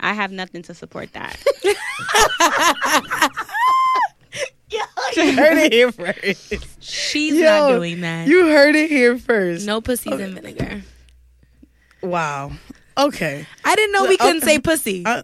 [0.00, 1.38] I have nothing to support that.
[4.70, 6.82] you heard it here first.
[6.82, 8.26] She's Yo, not doing that.
[8.28, 9.66] You heard it here first.
[9.66, 10.82] no pussies in vinegar.
[12.02, 12.52] Wow.
[12.96, 13.46] Okay.
[13.64, 14.54] I didn't know we couldn't Okay.
[14.54, 15.04] say pussy.
[15.04, 15.22] Uh,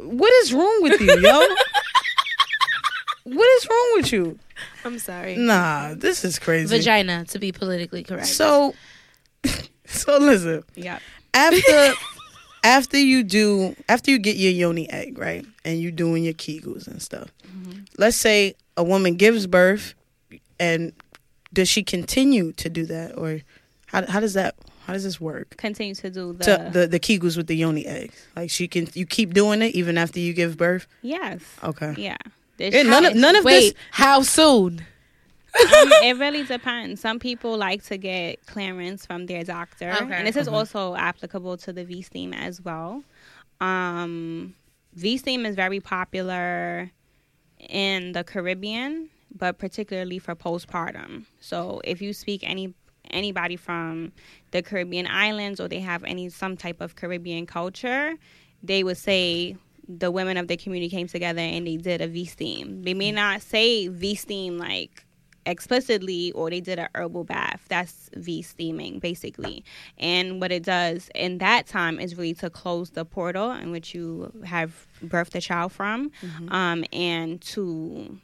[0.00, 1.38] what is wrong with you, yo?
[3.24, 4.38] what is wrong with you?
[4.84, 5.36] I'm sorry.
[5.36, 6.76] Nah, this is crazy.
[6.76, 8.26] Vagina, to be politically correct.
[8.26, 8.74] So,
[9.86, 10.64] so listen.
[10.74, 10.98] Yeah.
[11.34, 11.92] After,
[12.68, 16.86] after you do, after you get your yoni egg, right, and you doing your kegels
[16.86, 17.32] and stuff.
[17.46, 17.80] Mm-hmm.
[17.96, 19.94] Let's say a woman gives birth,
[20.60, 20.92] and
[21.52, 23.40] does she continue to do that, or
[23.86, 24.54] how how does that
[24.86, 25.56] how does this work?
[25.56, 28.26] Continue to do the, to the the kegels with the yoni eggs.
[28.36, 30.86] Like she can you keep doing it even after you give birth.
[31.00, 31.40] yes.
[31.64, 31.94] Okay.
[31.96, 32.18] Yeah.
[32.60, 34.84] None of none of Wait, how soon?
[35.54, 37.00] Um, it really depends.
[37.00, 40.14] Some people like to get clearance from their doctor, Okay.
[40.14, 40.52] and this is Mhm.
[40.52, 43.02] also applicable to the V steam as well.
[43.60, 44.54] Um,
[44.94, 46.90] v steam is very popular
[47.68, 51.24] in the Caribbean, but particularly for postpartum.
[51.40, 52.74] So if you speak any
[53.10, 54.12] anybody from
[54.50, 58.14] the Caribbean islands or they have any some type of Caribbean culture,
[58.62, 59.56] they would say
[59.88, 62.82] the women of the community came together and they did a V steam.
[62.82, 65.04] They may not say V steam like
[65.48, 67.64] explicitly or they did a herbal bath.
[67.68, 69.64] That's V steaming basically.
[69.98, 73.94] And what it does in that time is really to close the portal in which
[73.94, 76.10] you have birthed the child from
[76.50, 78.18] um, and to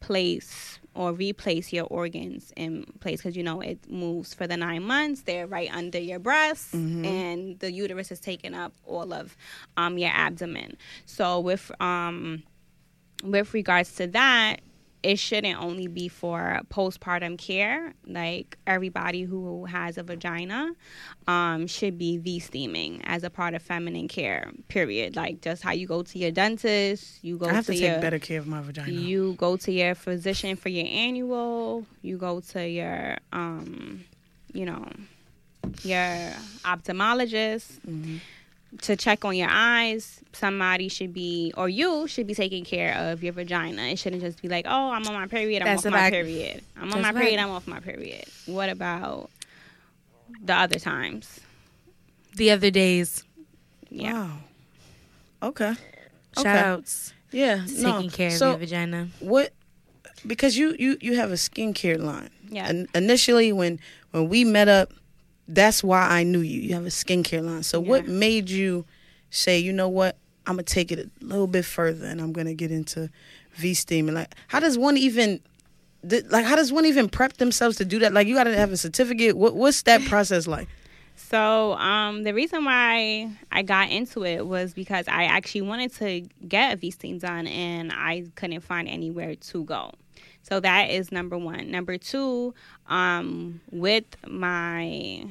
[0.00, 4.82] place or replace your organs in place because you know it moves for the nine
[4.82, 6.72] months they're right under your breasts
[7.04, 9.36] and the uterus is taking up all of
[9.76, 12.42] um, your abdomen so with um,
[13.22, 14.60] with regards to that
[15.02, 17.94] it shouldn't only be for postpartum care.
[18.06, 20.72] Like everybody who has a vagina
[21.26, 24.50] um, should be V steaming as a part of feminine care.
[24.68, 25.16] Period.
[25.16, 27.92] Like just how you go to your dentist, you go I have to, to your
[27.92, 28.90] take better care of my vagina.
[28.90, 31.86] you go to your physician for your annual.
[32.02, 34.04] You go to your um,
[34.52, 34.86] you know,
[35.82, 36.32] your
[36.64, 38.16] ophthalmologist Mm-hmm.
[38.82, 40.20] To check on your eyes.
[40.32, 43.82] Somebody should be, or you should be taking care of your vagina.
[43.82, 45.62] It shouldn't just be like, oh, I'm on my period.
[45.62, 46.12] I'm That's off my fact.
[46.14, 46.62] period.
[46.76, 47.36] I'm on That's my period.
[47.36, 47.48] fact.
[47.48, 48.24] I'm off my period.
[48.46, 49.30] What about
[50.42, 51.40] the other times?
[52.36, 53.24] The other days,
[53.88, 54.12] Yeah.
[54.12, 54.38] Wow.
[55.42, 55.74] Okay.
[56.36, 56.58] shout Okay.
[56.58, 57.64] outs Yeah.
[57.66, 57.92] to no.
[57.96, 59.08] taking care so of your vagina.
[59.18, 59.52] what?
[60.26, 62.30] Because you you you have a skincare line.
[62.48, 62.68] Yeah.
[62.68, 63.80] And initially, when
[64.12, 64.92] when we met up,
[65.54, 66.60] that's why I knew you.
[66.60, 67.62] You have a skincare line.
[67.62, 68.84] So what made you
[69.30, 70.16] say, you know what?
[70.46, 73.10] I'm gonna take it a little bit further, and I'm gonna get into
[73.54, 74.14] V steaming.
[74.14, 75.40] Like, how does one even?
[76.02, 78.12] Like, how does one even prep themselves to do that?
[78.12, 79.36] Like, you got to have a certificate.
[79.36, 80.68] What What's that process like?
[81.16, 86.22] So, um, the reason why I got into it was because I actually wanted to
[86.48, 89.92] get a V steam done and I couldn't find anywhere to go.
[90.42, 91.70] So that is number one.
[91.70, 92.54] Number two,
[92.88, 95.26] um, with my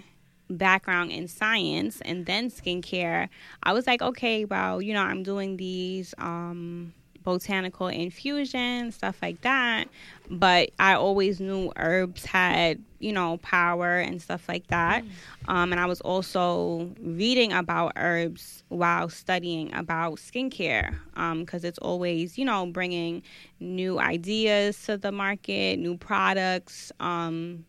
[0.50, 3.30] background in science and then skincare,
[3.64, 9.42] I was like, okay, well, you know, I'm doing these um, botanical infusions, stuff like
[9.42, 9.88] that.
[10.30, 15.04] But I always knew herbs had, you know, power and stuff like that.
[15.48, 20.96] Um, and I was also reading about herbs while studying about skincare
[21.40, 23.24] because it's always, you know, bringing
[23.60, 26.92] new ideas to the market, new products.
[27.00, 27.66] Um,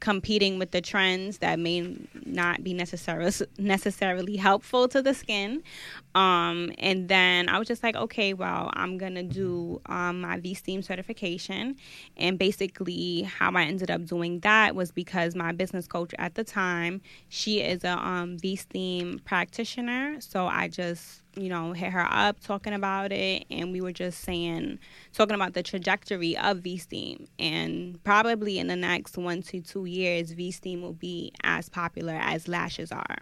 [0.00, 5.62] competing with the trends that may not be necessarily necessarily helpful to the skin.
[6.14, 10.54] Um, and then I was just like, okay, well, I'm gonna do um, my V
[10.54, 11.76] Steam certification.
[12.16, 16.44] And basically, how I ended up doing that was because my business coach at the
[16.44, 20.20] time, she is a um, V Steam practitioner.
[20.20, 24.20] So I just you know, hit her up talking about it, and we were just
[24.20, 24.78] saying,
[25.12, 29.84] talking about the trajectory of V Steam, and probably in the next one to two
[29.84, 33.18] years, V Steam will be as popular as lashes are,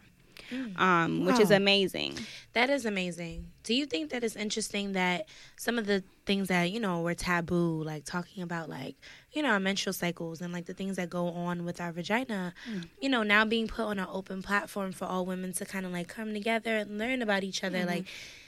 [0.51, 0.79] Mm.
[0.79, 2.19] um, which is amazing.
[2.53, 3.49] That is amazing.
[3.63, 7.15] Do you think that it's interesting that some of the things that, you know, were
[7.15, 8.97] taboo, like talking about like,
[9.33, 12.55] you know, our menstrual cycles and like the things that go on with our vagina,
[12.71, 12.85] mm.
[13.01, 15.93] you know, now being put on an open platform for all women to kind of
[15.93, 17.79] like come together and learn about each other.
[17.79, 17.89] Mm-hmm.
[17.89, 18.07] Like,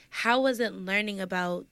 [0.09, 1.65] how was it learning about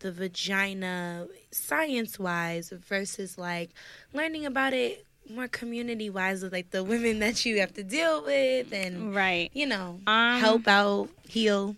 [0.00, 3.70] the vagina science wise versus like
[4.12, 8.24] learning about it more community wise with like the women that you have to deal
[8.24, 9.50] with and Right.
[9.54, 11.76] you know Um, help out heal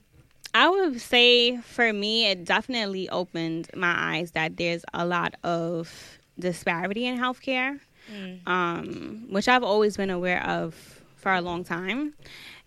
[0.55, 6.19] I would say for me, it definitely opened my eyes that there's a lot of
[6.39, 7.81] disparity in healthcare,
[8.47, 10.75] um, which I've always been aware of
[11.17, 12.13] for a long time.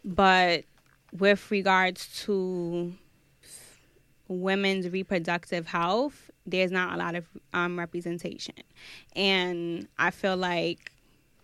[0.03, 0.63] But
[1.15, 2.91] with regards to
[4.27, 8.55] women's reproductive health, there's not a lot of um, representation.
[9.15, 10.91] And I feel like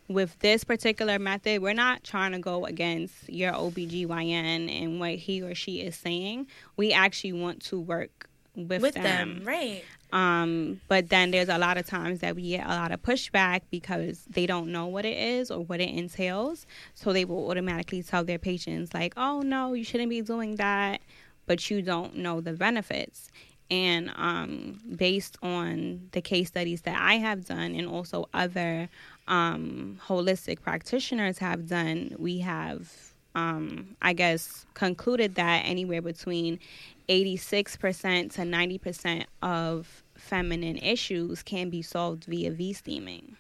[0.08, 5.42] with this particular method, we're not trying to go against your OBGYN and what he
[5.42, 6.48] or she is saying.
[6.78, 9.40] We actually want to work with, with them.
[9.40, 12.92] them right Um, but then there's a lot of times that we get a lot
[12.92, 16.66] of pushback because they don't know what it is or what it entails.
[16.94, 21.02] So they will automatically tell their patients, like, oh, no, you shouldn't be doing that,
[21.46, 23.30] but you don't know the benefits.
[23.70, 28.90] And um, based on the case studies that I have done and also other
[29.30, 32.92] um, holistic practitioners have done, we have,
[33.34, 36.60] um, I guess, concluded that anywhere between
[37.08, 43.38] 86% to 90% of feminine issues can be solved via V steaming.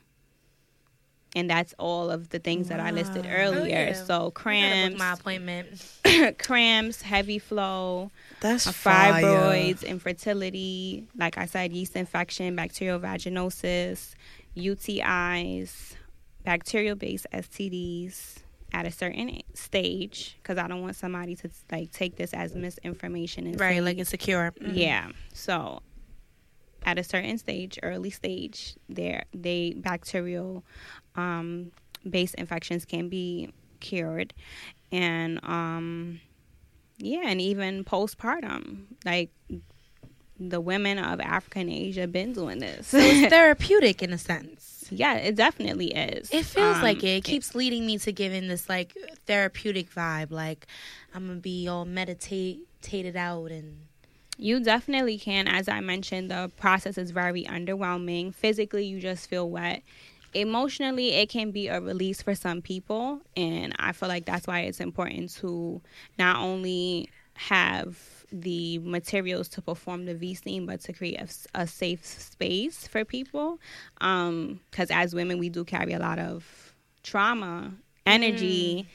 [1.34, 3.62] And that's all of the things that I listed earlier.
[3.62, 3.94] Oh, yeah.
[3.94, 9.13] So I gotta book cramps, my appointment cramps, heavy flow, That's uh, fire.
[9.24, 14.13] fibroids, infertility, like I said, yeast infection, bacterial vaginosis,
[14.58, 15.94] UTIs,
[16.44, 18.38] bacterial based STDs
[18.74, 23.46] at a certain stage because I don't want somebody to like take this as misinformation
[23.48, 25.10] and right say- like insecure yeah.
[25.34, 25.82] So
[26.84, 30.63] at a certain stage, early stage, there they bacterial
[31.15, 31.71] um,
[32.10, 34.34] based infections can be cured,
[34.91, 36.19] and um,
[36.97, 39.30] yeah, and even postpartum, like
[40.39, 42.88] the women of Africa and Asia been doing this.
[42.88, 46.30] so it's therapeutic in a sense yeah, it definitely is.
[46.34, 47.17] it feels Um, like it.
[47.17, 48.93] it keeps leading me to giving this like
[49.26, 50.65] therapeutic vibe like
[51.13, 53.78] i'm gonna be all meditated out and
[54.38, 55.47] You definitely can.
[55.47, 58.34] As I mentioned, the process is very underwhelming.
[58.34, 59.84] Physically, you just feel wet.
[60.34, 63.22] Emotionally, it can be a release for some people.
[63.36, 65.82] And I feel like that's why it's important to
[66.17, 67.98] not only have
[68.32, 73.04] the materials to perform the V steam, but to create a, a safe space for
[73.04, 73.60] people.
[74.00, 77.74] Because as women, we do carry a lot of trauma,
[78.06, 78.88] energy,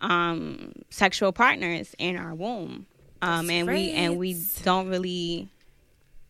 [0.00, 2.86] um, sexual partners in our womb
[3.22, 5.48] um, and we and we don't really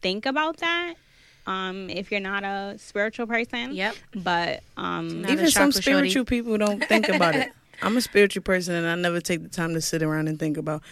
[0.02, 0.94] think about that
[1.46, 3.72] um, if you're not a spiritual person.
[3.74, 3.94] Yep.
[4.14, 6.10] But um, Even some chakra shorty.
[6.10, 7.50] spiritual people don't think about it.
[7.82, 10.56] I'm a spiritual person, and I never take the time to sit around and think
[10.58, 10.82] about,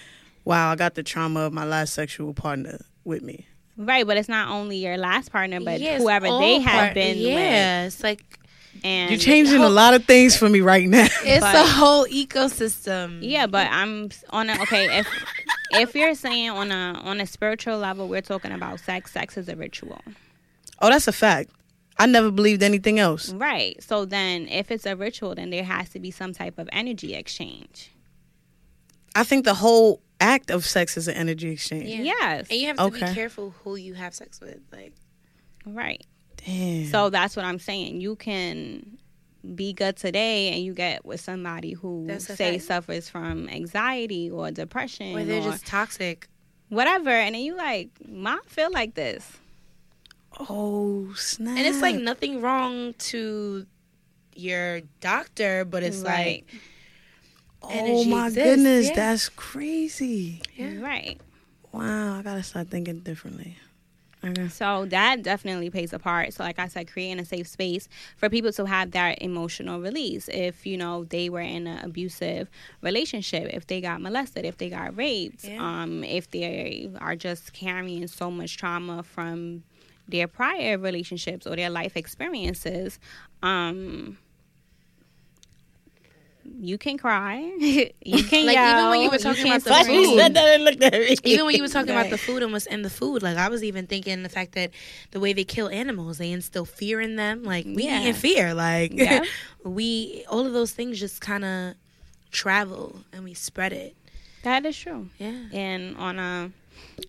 [0.45, 3.47] wow, I got the trauma of my last sexual partner with me.
[3.77, 6.95] right, but it's not only your last partner, but Yes, whoever all they have part-
[6.95, 8.25] been Yeah, it's like.
[8.85, 11.05] And You're changing a lot of things for me right now.
[11.25, 13.19] it's But- a whole ecosystem.
[13.23, 14.99] Yeah, but I'm on a okay.
[15.01, 15.09] If
[15.73, 19.11] if you're saying on a on a spiritual level, we're talking about sex.
[19.13, 20.01] Sex is a ritual.
[20.81, 21.51] Oh, that's a fact.
[21.99, 23.33] I never believed anything else.
[23.33, 23.83] Right.
[23.83, 27.15] So then, if it's a ritual, then there has to be some type of energy
[27.15, 27.93] exchange.
[29.17, 31.89] I think the whole act of sex is an energy exchange.
[31.89, 32.03] Yeah.
[32.03, 32.47] Yes.
[32.51, 33.07] and you have to Okay.
[33.09, 34.59] be careful who you have sex with.
[34.73, 34.93] Like,
[35.67, 36.05] Right.
[36.47, 36.87] Damn.
[36.87, 38.01] So that's what I'm saying.
[38.01, 38.99] You can
[39.55, 42.65] be good today and you get with somebody who That's say fact.
[42.65, 46.29] suffers from anxiety or depression or they're or just toxic.
[46.69, 49.31] whatever and then you like, Mom feel like this.
[50.39, 51.57] Oh snap!
[51.59, 53.67] And it's like nothing wrong to
[54.35, 56.45] your doctor, but it's Right.
[56.49, 56.61] like
[57.63, 58.95] oh my exists, goodness, yeah.
[58.95, 60.43] that's crazy.
[60.57, 60.79] Yeah.
[60.81, 61.21] Right.
[61.73, 63.57] Wow, I gotta start thinking differently.
[64.25, 64.49] Okay.
[64.49, 66.33] So that definitely plays a part.
[66.35, 70.29] So like I said, creating a safe space for people to have that emotional release.
[70.33, 72.51] If, you know, they were in an abusive
[72.83, 75.59] relationship, if they got molested, if they got raped, Yeah.
[75.83, 79.63] um, if they are just carrying so much trauma from
[80.09, 82.99] their prior relationships or their life experiences,
[83.43, 84.19] um
[86.61, 87.37] you can cry.
[87.61, 90.17] you can Like, even when you were talking can about the food.
[90.19, 91.17] said that and looked at me.
[91.25, 93.49] even when you were talking about the food and what's in the food, like I
[93.49, 94.71] was even thinking the fact that
[95.11, 97.45] the way they kill animals, they instill fear in them.
[97.45, 98.01] Like we Yeah.
[98.01, 98.55] in fear.
[98.55, 99.25] Like Yeah.
[99.65, 101.75] we all of those things just kind of
[102.31, 103.95] travel and we spread it.
[104.43, 105.11] That is true.
[105.19, 105.35] Yeah.
[105.53, 106.51] and on a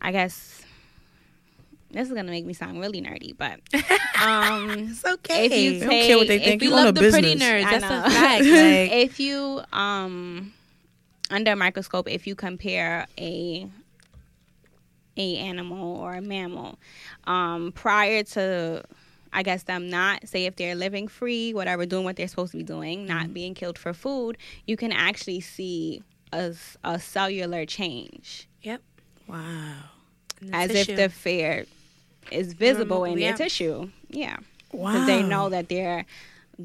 [0.01, 0.61] i guess
[1.91, 3.59] this is gonna make me sound really nerdy but
[4.23, 5.45] um It's okay.
[5.45, 6.61] if you don't care what they think.
[6.61, 7.63] if You we love a the pretty nerds.
[7.65, 8.03] I That's know.
[8.05, 8.43] a fact.
[8.45, 10.53] Like, if you um
[11.31, 13.67] under a microscope if you compare a
[15.17, 16.79] a animal or a mammal
[17.25, 18.83] um prior to
[19.31, 22.57] I guess them not say if they're living free, whatever, doing what they're supposed to
[22.57, 23.33] be doing, not Mm-hmm.
[23.33, 26.01] being killed for food, you can actually see
[26.33, 28.81] a cellular change yep.
[29.27, 29.75] Wow.
[30.53, 31.65] As if the fear
[32.31, 33.29] is visible in yeah.
[33.29, 33.89] their tissue.
[34.09, 34.37] Yeah.
[34.71, 34.93] Wow.
[34.93, 36.05] Because they know that they're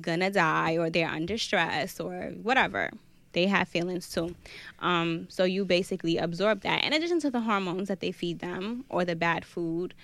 [0.00, 2.90] gonna die or they're under stress or whatever.
[3.33, 4.35] They have feelings too.
[4.79, 8.85] Um, so you basically absorb that in addition to the hormones that they feed them
[8.88, 9.94] or the bad food.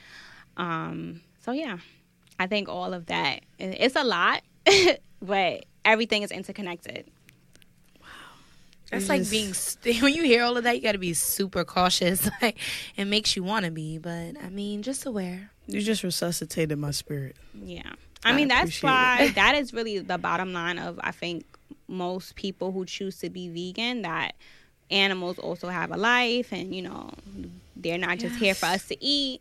[0.57, 1.79] Um, so yeah,
[2.39, 4.43] I think all of that it's a lot,
[5.23, 7.07] but everything is interconnected.
[8.91, 11.15] That's like just- being st- when you hear all of that, you got to be
[11.15, 12.29] super cautious.
[12.43, 12.59] Like
[12.97, 15.51] it makes you want to be, but I mean, just aware.
[15.67, 17.37] You just resuscitated my spirit.
[17.55, 17.93] Yeah.
[18.25, 21.45] I I mean, that's appreciate why that is really the bottom line of, I think,
[21.89, 24.35] most people who choose to be vegan that
[24.91, 27.11] animals also have a life and, you know,
[27.77, 29.41] they're not just here for us to eat.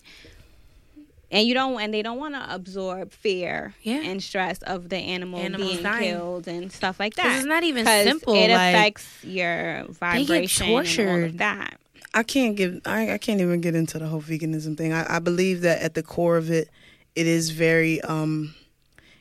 [1.32, 4.02] And you don't, and they don't want to absorb fear Yeah.
[4.02, 6.04] and stress of the animal Animals being dying.
[6.15, 7.38] killed and stuff like that.
[7.38, 11.24] it's not even simple, It like- affects your vibration and all tortured.
[11.26, 11.80] of that.
[12.15, 12.82] I can't give.
[12.86, 14.92] I, I can't even get into the whole veganism thing.
[14.94, 16.68] I, I believe that at the core of it,
[17.15, 18.02] it is very.
[18.02, 18.56] um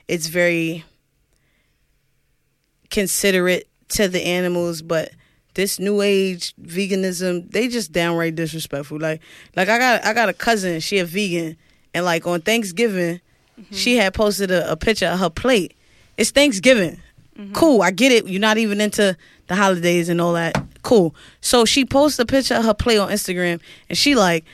[0.08, 0.84] It's very
[2.90, 5.10] considerate to the animals, but
[5.54, 8.98] this new age veganism, they just downright disrespectful.
[8.98, 9.20] Like,
[9.56, 10.80] like I got I got a cousin.
[10.80, 11.56] She a vegan,
[11.94, 13.20] and like on Thanksgiving,
[13.58, 13.74] mm-hmm.
[13.74, 15.74] she had posted a, a picture of her plate.
[16.16, 17.00] It's Thanksgiving.
[17.38, 17.52] Mm-hmm.
[17.52, 18.26] Cool, I get it.
[18.26, 20.60] You're not even into the holidays and all that.
[20.82, 21.14] Cool.
[21.40, 24.44] So she posted a picture of her plate on Instagram, and she like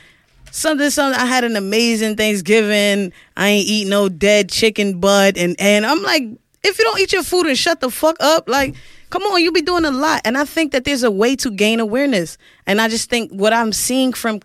[0.50, 1.20] something something.
[1.20, 3.12] I had an amazing Thanksgiving.
[3.36, 6.24] I ain't eat no dead chicken butt, and and I'm like,
[6.62, 8.74] if you don't eat your food and shut the fuck up, like.
[9.10, 11.52] Come on, you be doing a lot, and I think that there's a way to
[11.52, 12.36] gain awareness.
[12.66, 14.40] And I just think what I'm seeing from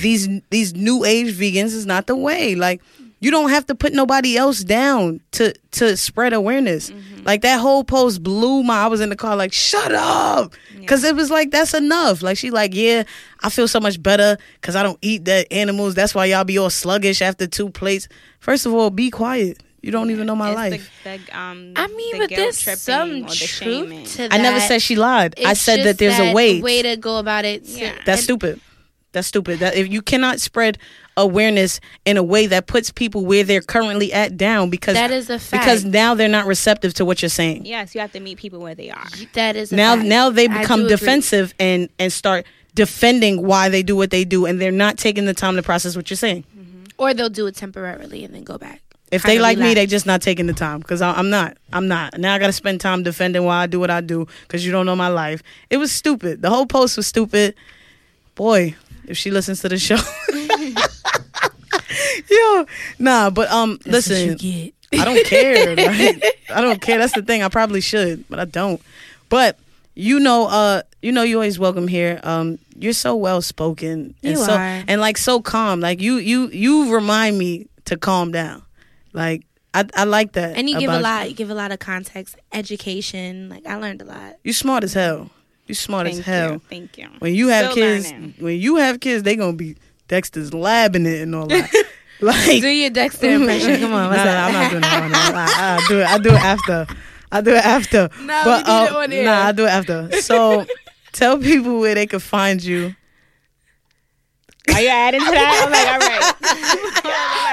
[0.00, 2.54] these these new age vegans is not the way.
[2.54, 2.80] Like
[3.20, 6.90] You don't have to put nobody else down to to spread awareness.
[6.90, 7.24] Mm-hmm.
[7.24, 8.82] Like that whole post blew my.
[8.82, 12.20] I was in the car like, shut up, because it was like that's enough.
[12.22, 13.04] Like she like, yeah,
[13.40, 15.94] I feel so much better because I don't eat dead animals.
[15.94, 18.08] That's why y'all be all sluggish after two plates.
[18.40, 19.62] First of all, be quiet.
[19.82, 20.90] You don't even know my It's life.
[21.04, 24.04] The, the, um, I mean, the but guilt there's some the truth shaming.
[24.06, 24.32] to that.
[24.32, 25.34] I never said she lied.
[25.44, 26.60] I said that there's a way.
[26.60, 27.64] way to go about it.
[27.66, 27.92] to- Yeah.
[28.06, 28.60] That's and- stupid.
[29.12, 29.58] That's stupid.
[29.60, 30.78] That if you cannot spread
[31.16, 35.28] awareness in a way that puts people where they're currently at down because That is
[35.28, 35.62] a fact.
[35.64, 37.66] because now they're not receptive to what you're saying.
[37.66, 39.06] Yes, you have to meet people where they are.
[39.34, 40.08] That is a now fact.
[40.08, 40.96] now they become do agree.
[40.96, 45.26] defensive and and start defending why they do what they do and they're not taking
[45.26, 46.44] the time to process what you're saying.
[46.56, 46.84] Mm-hmm.
[46.96, 48.80] or they'll do it temporarily and then go back.
[49.10, 49.74] If they like me, relax.
[49.74, 51.58] they just not taking the time because I'm not.
[51.70, 52.16] I'm not.
[52.18, 54.72] Now I got to spend time defending why I do what I do because you
[54.72, 55.42] don't know my life.
[55.68, 56.40] It was stupid.
[56.40, 57.54] The whole post was stupid.
[58.34, 58.74] Boy,
[59.06, 59.96] if she listens to the show,
[62.30, 62.66] yo,
[62.98, 63.30] nah.
[63.30, 64.72] But um, That's listen.
[64.94, 65.74] I don't care.
[65.76, 66.22] Like,
[66.54, 66.98] I don't care.
[66.98, 67.42] That's the thing.
[67.42, 68.80] I probably should, but I don't.
[69.28, 69.58] But
[69.94, 72.20] you know, uh, you know, you always welcome here.
[72.22, 74.84] Um, you're so well spoken and You so are.
[74.86, 75.80] and like so calm.
[75.80, 78.62] Like you, you, you remind me to calm down.
[79.12, 79.44] Like
[79.74, 80.56] I, I like that.
[80.56, 81.28] And you give a lot.
[81.28, 83.48] You give a lot of context, education.
[83.48, 84.36] Like I learned a lot.
[84.44, 85.30] You're smart as hell.
[85.72, 86.52] You smart Thank as hell.
[86.52, 86.58] you.
[86.68, 87.08] Thank you.
[87.20, 88.34] When you have Still kids, learning.
[88.40, 91.84] when you have kids, they gonna be Dexter's labbing it and all that.
[92.20, 93.80] like Do your Dexter impression.
[93.80, 94.44] Come on, what's Nah, nah, that?
[94.48, 95.32] I'm not doing that.
[95.32, 95.38] one.
[95.38, 96.06] I, I do it.
[96.06, 96.86] I do it after.
[97.32, 98.10] I do it after.
[98.20, 99.24] No, but, we need it uh, on air.
[99.24, 100.12] Nah, I do it after.
[100.20, 100.66] So,
[101.12, 102.94] tell people where they can find you.
[104.74, 105.64] Are you adding to that?
[105.64, 107.01] I'm like, all right.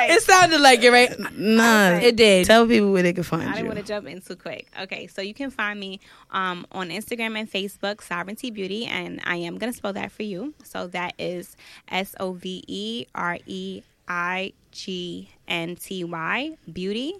[0.10, 1.14] It sounded like it, right?
[1.34, 2.46] Nah, It did.
[2.46, 4.68] Tell people where they can find I find didn't want to jump in too quick.
[4.82, 6.00] Okay, so you can find me
[6.32, 10.24] um, on Instagram and Facebook, Sovereignty Beauty, and I am going to spell that for
[10.24, 10.54] you.
[10.64, 11.56] So that is
[11.90, 17.14] S O V E R E I G N T Y, Beauty.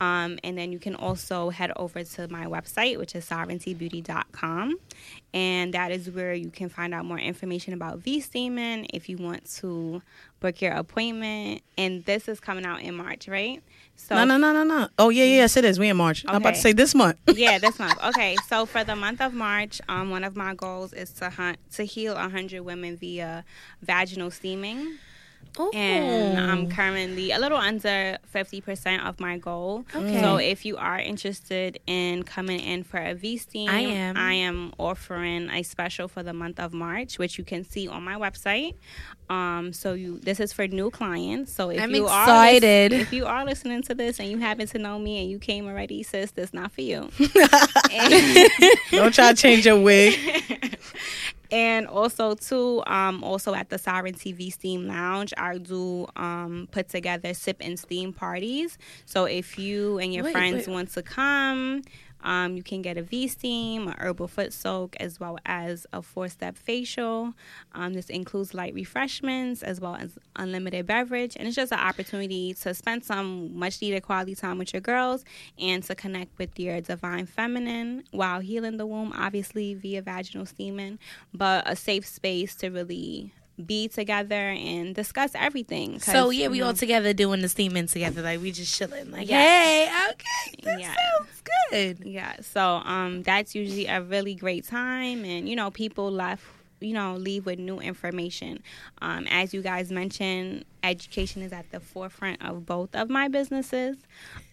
[0.00, 4.76] Um, and then you can also head over to my website, which is sovereigntybeauty.com.
[5.34, 9.18] And that is where you can find out more information about V Steaming if you
[9.18, 10.00] want to
[10.40, 11.62] book your appointment.
[11.76, 13.62] And this is coming out in March, right?
[13.96, 14.88] So No, no, no, no, no.
[14.98, 15.78] Oh yeah, yeah, yes, it is.
[15.78, 16.24] We in March.
[16.28, 17.18] I'm about to say this month.
[17.34, 18.02] yeah, this month.
[18.04, 21.58] Okay, so for the month of March, um, one of my goals is to hunt
[21.72, 23.44] to heal 100 women via
[23.82, 24.98] vaginal steaming,
[25.74, 29.84] and I'm currently a little under 50% of my goal.
[29.94, 30.20] Okay.
[30.20, 34.16] So if you are interested in coming in for a V steam, I am.
[34.16, 38.02] I am offering a special for the month of March, which you can see on
[38.02, 38.74] my website.
[39.28, 41.52] Um, so you this is for new clients.
[41.52, 42.92] So if I'm you excited.
[42.92, 45.38] are if you are listening to this and you happen to know me and you
[45.38, 47.10] came already, sis, that's not for you.
[48.90, 50.78] Don't try to change your wig.
[51.50, 57.34] And also too, um, also at the Sovereignty Steam Lounge, I do um put together
[57.34, 58.78] sip and steam parties.
[59.04, 60.72] So if you and your Wait, friends wait.
[60.72, 61.82] want to come,
[62.22, 66.02] um, you can get a V steam, a herbal foot soak, as well as a
[66.02, 67.34] four step facial.
[67.74, 72.54] Um, this includes light refreshments as well as unlimited beverage, and it's just an opportunity
[72.54, 75.24] to spend some much needed quality time with your girls
[75.58, 80.98] and to connect with your divine feminine while healing the womb, obviously via vaginal steaming,
[81.32, 83.32] but a safe space to really
[83.64, 85.98] be together and discuss everything.
[86.00, 89.10] So yeah, we all together doing the steaming together, like we just chilling.
[89.10, 89.88] Like, Yes.
[89.88, 90.94] hey, okay, that Yeah.
[90.94, 92.06] sounds good.
[92.06, 96.44] Yeah, so um, that's usually a really great time, and you know, people left,
[96.80, 98.62] you know, leave with new information.
[99.00, 103.96] Um, as you guys mentioned, education is at the forefront of both of my businesses,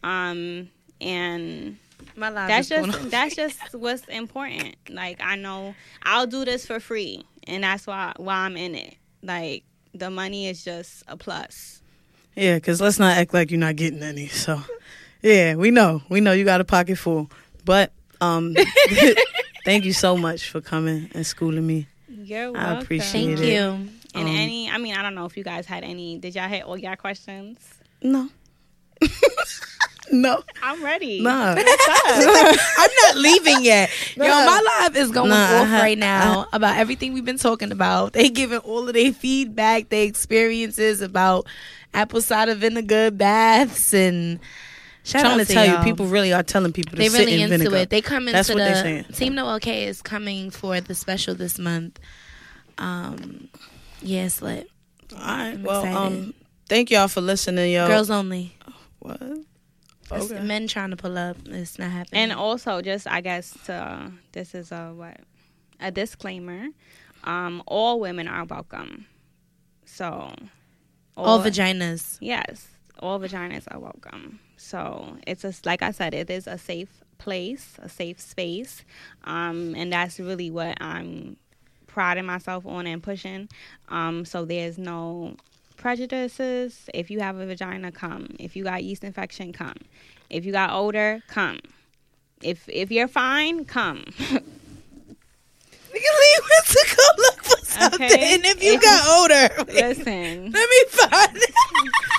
[0.04, 0.70] um,
[1.02, 1.78] and
[2.16, 4.76] My life that's just that's just what's important.
[4.90, 8.96] Like I know I'll do this for free, and that's why why I'm in it.
[9.22, 9.64] Like
[9.94, 11.82] the money is just a plus.
[12.36, 14.28] Yeah, because let's not act like you're not getting any.
[14.28, 14.60] So,
[15.22, 16.02] yeah, we know.
[16.10, 17.30] We know you got a pocket full.
[17.64, 18.56] But um,
[19.66, 21.88] thank you so much for coming and schooling me.
[22.10, 22.78] You're welcome.
[22.78, 23.54] I appreciate Thank it.
[23.54, 23.62] you.
[24.16, 26.18] And Um, any, I mean, I don't know if you guys had any.
[26.18, 27.60] Did y'all hit all y'all questions?
[28.02, 28.30] No.
[30.12, 30.44] no.
[30.62, 31.22] I'm ready.
[31.22, 31.56] Nah.
[31.58, 33.90] I'm not leaving yet.
[34.16, 37.72] Yo, my life is going Nah, I off right now about everything we've been talking
[37.72, 38.14] about.
[38.14, 41.48] They giving all of their feedback, their experiences about
[41.94, 44.40] apple cider vinegar baths and.
[45.06, 45.84] Shout trying out to tell you, y'all.
[45.84, 47.76] people really are telling people to they really in into vinegar.
[47.84, 47.90] it.
[47.90, 49.04] They come into That's what the they're saying.
[49.12, 52.00] Team No OK is coming for the special this month.
[52.78, 53.50] Um,
[54.02, 54.42] yeah, it's.
[54.42, 54.68] All right.
[55.56, 55.98] I'm Well, excited.
[55.98, 56.34] um,
[56.70, 57.86] thank y'all for listening, yo.
[57.88, 58.56] Girls only.
[59.00, 59.22] What?
[60.12, 60.42] It's Okay.
[60.42, 61.38] Men trying to pull up.
[61.46, 62.22] It's not happening.
[62.22, 65.18] And also, just I guess to, this is a what
[65.80, 66.68] a disclaimer.
[67.24, 69.06] Um, all women are welcome.
[69.86, 70.34] So,
[71.16, 72.18] all vaginas.
[72.20, 72.68] Yes,
[73.00, 74.40] all vaginas are welcome.
[74.58, 78.84] So it's a, like I said, it is a safe place, a safe space,
[79.26, 81.38] um, and that's really what I'm
[81.88, 83.50] priding myself on and pushing.
[83.90, 85.36] Um, so there's no
[85.84, 86.90] prejudices.
[86.94, 88.36] If you have a vagina, come.
[88.40, 89.76] If you got yeast infection, come.
[90.30, 91.60] If you got odor, come.
[92.42, 94.06] If if you're fine, come.
[95.94, 98.02] Leave it to go look for something.
[98.02, 98.34] Okay.
[98.34, 101.54] And if you If- got older, Listen, let me find it.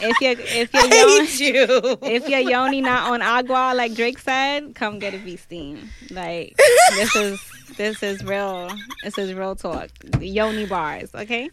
[0.04, 1.98] If you if your yoni, you.
[2.02, 5.90] if your yoni not on agua like Drake said, come get a V steam.
[6.10, 6.56] Like
[6.90, 7.40] this is
[7.76, 8.70] this is real.
[9.02, 9.90] This is real talk.
[10.20, 11.50] Yoni bars, okay?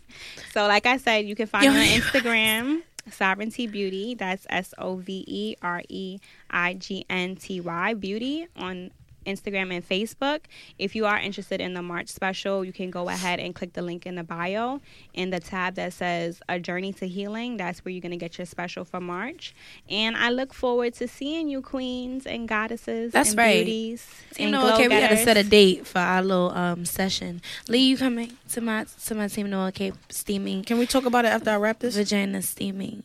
[0.53, 2.81] So like I said, you can find me on Yoni Instagram.
[3.09, 4.15] Sovereignty Beauty.
[4.15, 6.19] That's S O V E R E
[6.51, 8.91] I G N T Y Beauty on
[9.25, 10.41] Instagram and Facebook.
[10.79, 13.81] If you are interested in the March special, you can go ahead and click the
[13.81, 14.81] link in the bio
[15.13, 17.57] in the tab that says A Journey to Healing.
[17.57, 19.53] That's where you're going to get your special for March.
[19.89, 23.65] And I look forward to seeing you, queens and goddesses That's and right.
[23.65, 24.07] beauties.
[24.37, 27.41] You and know, okay, we got to set a date for our little um session.
[27.67, 29.49] Lee, you coming to my to my team?
[29.49, 31.95] No, okay, steaming Can we talk about it after I wrap this?
[31.95, 33.03] vagina steaming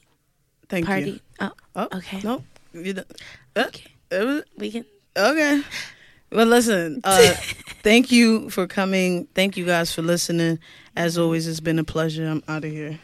[0.69, 1.11] Thank party.
[1.11, 1.21] you.
[1.41, 2.21] Oh, Oh, okay.
[2.23, 2.43] No.
[2.75, 3.03] Uh,
[3.57, 3.85] Okay.
[4.13, 4.85] uh, we can.
[5.17, 5.63] Okay.
[6.31, 7.01] Well, listen.
[7.05, 7.35] Uh,
[7.83, 9.27] thank you for coming.
[9.35, 10.59] Thank you guys for listening.
[10.97, 12.27] As always, it's been a pleasure.
[12.27, 12.99] I'm out of here.